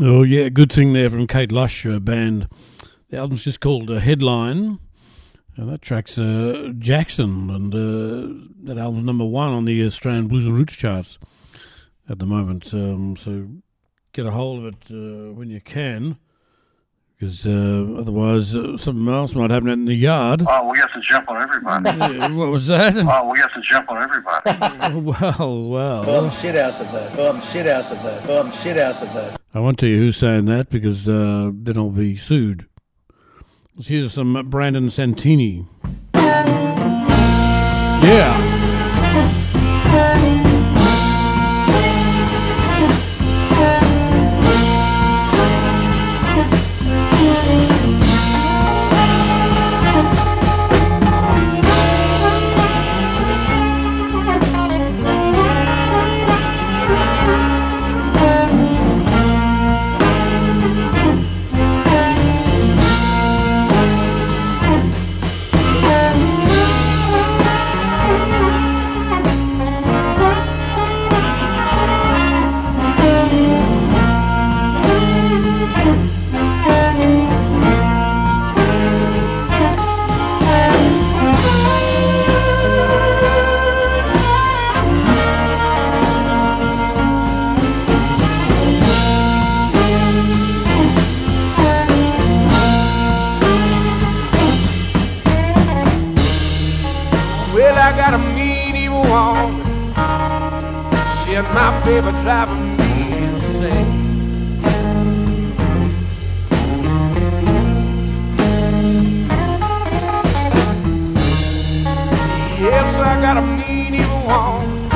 Oh 0.00 0.22
yeah, 0.22 0.48
good 0.48 0.72
thing 0.72 0.92
there 0.92 1.10
from 1.10 1.26
Kate 1.26 1.50
Lush 1.50 1.84
uh, 1.84 1.98
band. 1.98 2.48
The 3.10 3.16
album's 3.16 3.42
just 3.42 3.58
called 3.58 3.90
uh, 3.90 3.98
Headline. 3.98 4.78
And 5.58 5.68
that 5.70 5.82
track's 5.82 6.16
uh, 6.20 6.70
Jackson, 6.78 7.50
and 7.50 7.74
uh, 7.74 8.44
that 8.62 8.78
album's 8.78 9.06
number 9.06 9.24
one 9.24 9.48
on 9.48 9.64
the 9.64 9.84
Australian 9.84 10.28
Blues 10.28 10.46
and 10.46 10.56
Roots 10.56 10.76
charts 10.76 11.18
at 12.08 12.20
the 12.20 12.26
moment. 12.26 12.72
Um, 12.72 13.16
so 13.16 13.48
get 14.12 14.24
a 14.24 14.30
hold 14.30 14.64
of 14.64 14.66
it 14.66 14.90
uh, 14.92 15.32
when 15.32 15.50
you 15.50 15.60
can, 15.60 16.16
because 17.16 17.44
uh, 17.44 17.96
otherwise 17.98 18.54
uh, 18.54 18.76
something 18.76 19.08
else 19.12 19.34
might 19.34 19.50
happen 19.50 19.68
in 19.68 19.86
the 19.86 19.94
yard. 19.94 20.44
Oh, 20.46 20.70
we 20.70 20.78
have 20.78 20.92
to 20.92 21.00
jump 21.00 21.28
on 21.28 21.42
everybody. 21.42 21.90
Yeah, 22.18 22.28
what 22.28 22.50
was 22.50 22.68
that? 22.68 22.96
Oh, 22.96 23.28
we 23.28 23.40
have 23.40 23.52
to 23.52 23.60
jump 23.62 23.90
on 23.90 24.00
everybody. 24.00 25.00
well, 25.00 25.68
well. 25.68 26.04
Bum 26.04 26.30
shit 26.30 26.54
house 26.54 26.78
of 26.78 26.92
that. 26.92 27.16
Bum 27.16 27.40
shit 27.40 27.66
house 27.66 27.90
of 27.90 28.00
that. 28.04 28.24
Bum 28.28 28.52
shit 28.52 28.76
house 28.76 29.02
of 29.02 29.12
that. 29.14 29.40
I 29.52 29.58
won't 29.58 29.80
tell 29.80 29.88
you 29.88 29.98
who's 29.98 30.18
saying 30.18 30.44
that 30.44 30.70
because 30.70 31.08
uh, 31.08 31.50
then 31.52 31.76
I'll 31.76 31.90
be 31.90 32.14
sued. 32.14 32.68
Let's 33.78 33.86
hear 33.86 34.08
some 34.08 34.50
Brandon 34.50 34.90
Santini. 34.90 35.64
Yeah. 38.02 38.34
Baby 101.88 102.10
driving 102.20 102.76
me 102.76 103.16
insane. 103.28 103.92
Yes, 112.60 112.94
I 113.10 113.20
got 113.22 113.38
a 113.38 113.40
mean 113.40 113.94
evil 113.94 114.20
woman. 114.26 114.90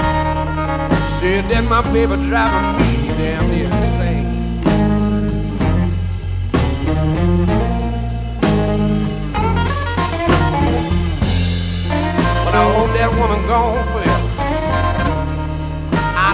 Said 1.17 1.49
that 1.49 1.65
my 1.65 1.81
baby 1.95 2.17
driving 2.29 2.77
me 2.81 3.09
damn 3.17 3.51
insane. 3.51 4.61
But 12.45 12.55
I 12.55 12.65
hope 12.75 12.93
that 12.99 13.11
woman 13.19 13.47
gone 13.47 13.87
forever. 13.93 14.12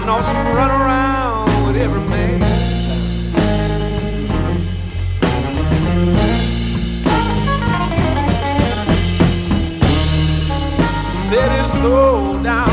Know 0.09 0.23
she 0.23 0.33
run 0.33 0.71
around 0.71 1.67
with 1.67 1.77
every 1.77 2.01
man. 2.09 2.41
Said 11.27 11.63
it's 11.63 11.75
low 11.75 12.41
down. 12.41 12.69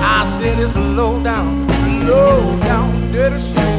I 0.00 0.38
said 0.38 0.58
it's 0.58 0.74
low 0.74 1.22
down, 1.22 1.66
low 2.06 2.58
down, 2.60 3.12
dirty 3.12 3.38
shit. 3.38 3.75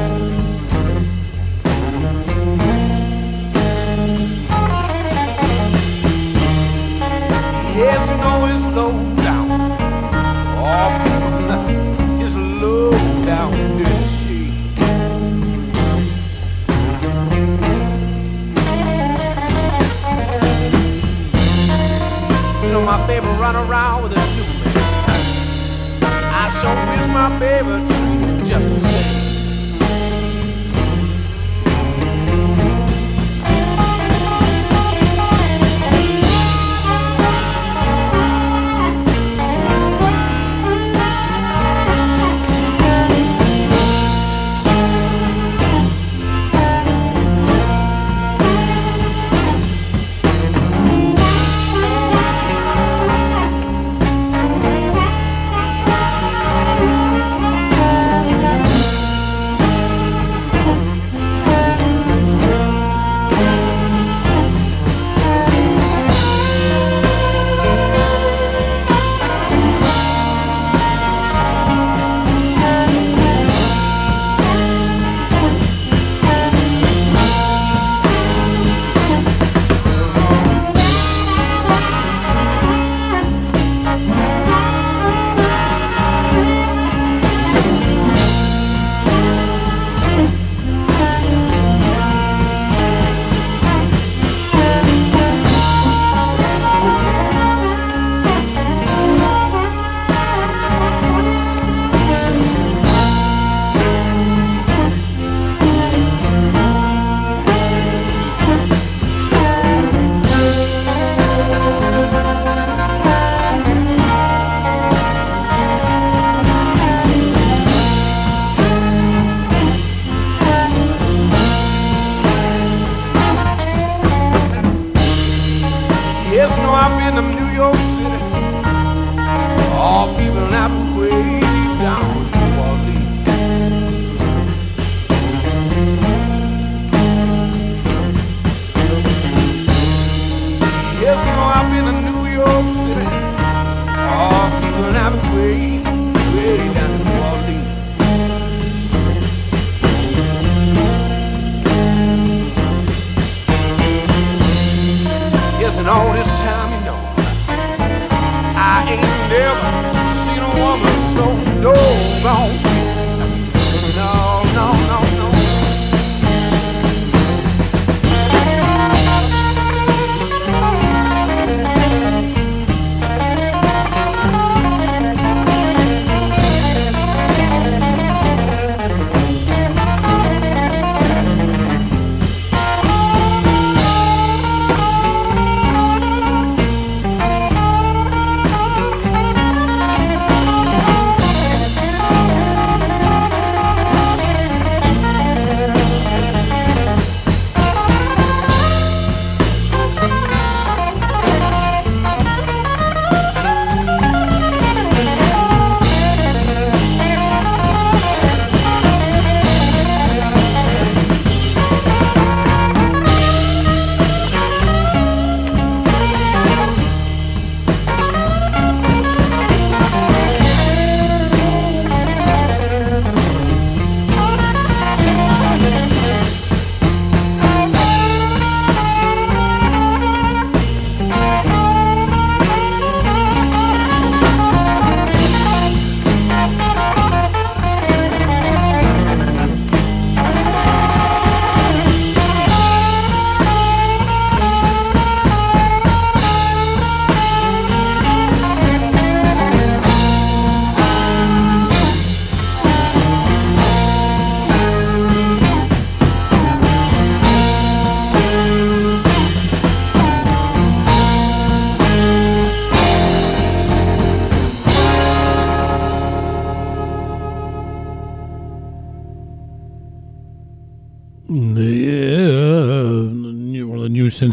Run 23.47 23.69
around 23.69 24.03
with 24.03 24.11
a 24.11 24.25
new 24.35 24.43
man. 24.65 26.01
I 26.01 26.49
so 26.61 26.69
miss 26.91 27.07
my 27.07 27.39
baby 27.39 27.96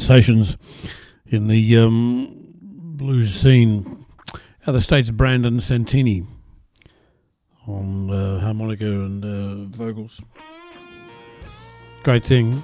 sensations 0.01 0.57
in 1.27 1.47
the 1.47 1.79
um, 1.79 2.37
blues 2.97 3.33
scene. 3.33 4.05
Out 4.63 4.69
of 4.69 4.75
the 4.75 4.81
States, 4.81 5.11
Brandon 5.11 5.61
Santini 5.61 6.27
on 7.69 8.11
uh, 8.11 8.41
harmonica 8.41 8.87
and 8.87 9.25
uh, 9.25 9.77
vocals. 9.77 10.21
Great 12.03 12.25
thing. 12.25 12.63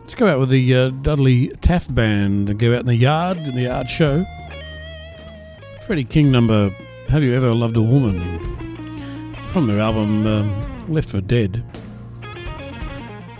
Let's 0.00 0.14
go 0.14 0.26
out 0.26 0.38
with 0.38 0.50
the 0.50 0.74
uh, 0.74 0.90
Dudley 0.90 1.48
Taft 1.62 1.94
Band 1.94 2.50
and 2.50 2.58
go 2.58 2.74
out 2.74 2.80
in 2.80 2.86
the 2.86 2.96
yard, 2.96 3.38
in 3.38 3.54
the 3.54 3.62
yard 3.62 3.88
show. 3.88 4.26
Freddie 5.86 6.04
King 6.04 6.30
number, 6.30 6.68
Have 7.08 7.22
You 7.22 7.34
Ever 7.34 7.54
Loved 7.54 7.76
a 7.76 7.82
Woman? 7.82 8.20
From 9.48 9.66
their 9.66 9.80
album 9.80 10.26
um, 10.26 10.92
Left 10.92 11.08
for 11.08 11.22
Dead. 11.22 11.64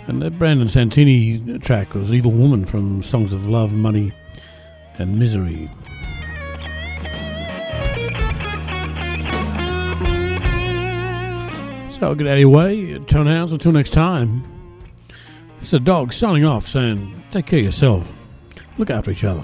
And 0.07 0.21
that 0.21 0.37
Brandon 0.37 0.67
Santini 0.67 1.59
track 1.59 1.95
was 1.95 2.13
Evil 2.13 2.31
Woman 2.31 2.65
from 2.65 3.01
Songs 3.01 3.33
of 3.33 3.47
Love, 3.47 3.73
Money 3.73 4.11
and 4.99 5.17
Misery. 5.17 5.69
So 11.91 12.07
I'll 12.07 12.15
get 12.15 12.27
out 12.27 12.33
of 12.33 12.39
your 12.39 12.49
way, 12.49 12.99
turn 12.99 13.25
house 13.25 13.51
until 13.51 13.71
next 13.71 13.91
time. 13.91 14.43
It's 15.61 15.73
a 15.73 15.79
dog 15.79 16.13
signing 16.13 16.45
off 16.45 16.67
saying, 16.67 17.23
take 17.31 17.47
care 17.47 17.59
of 17.59 17.65
yourself, 17.65 18.13
look 18.77 18.89
after 18.89 19.09
each 19.09 19.23
other. 19.23 19.43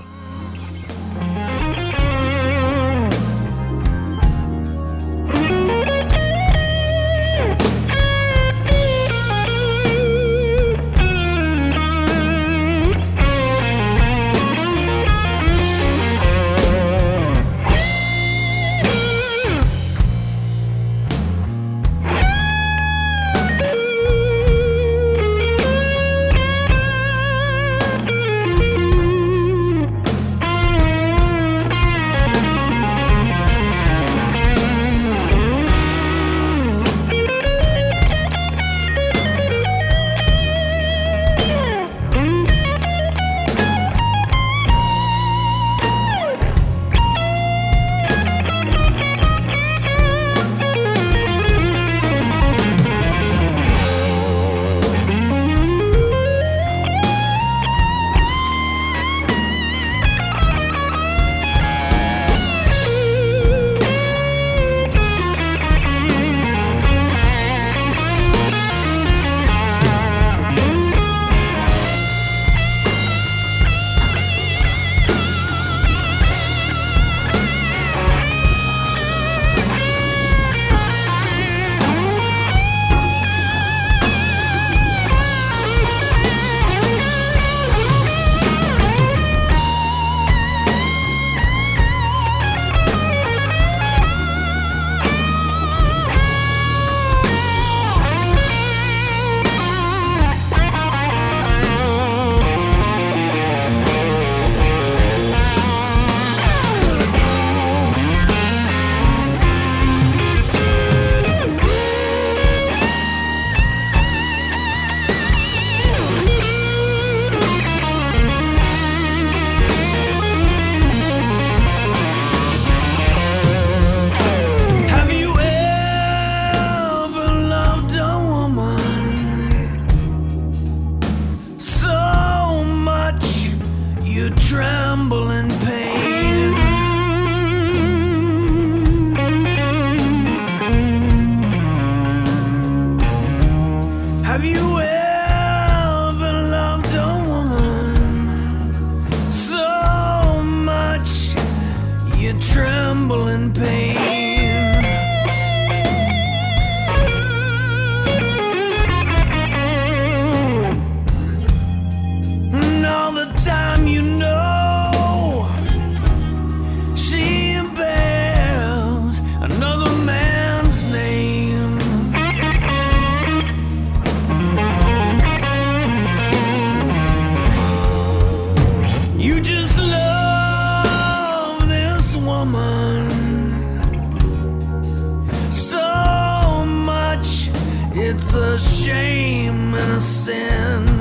It's 188.11 188.33
a 188.33 188.59
shame 188.59 189.73
and 189.73 189.91
a 189.93 190.01
sin. 190.01 191.00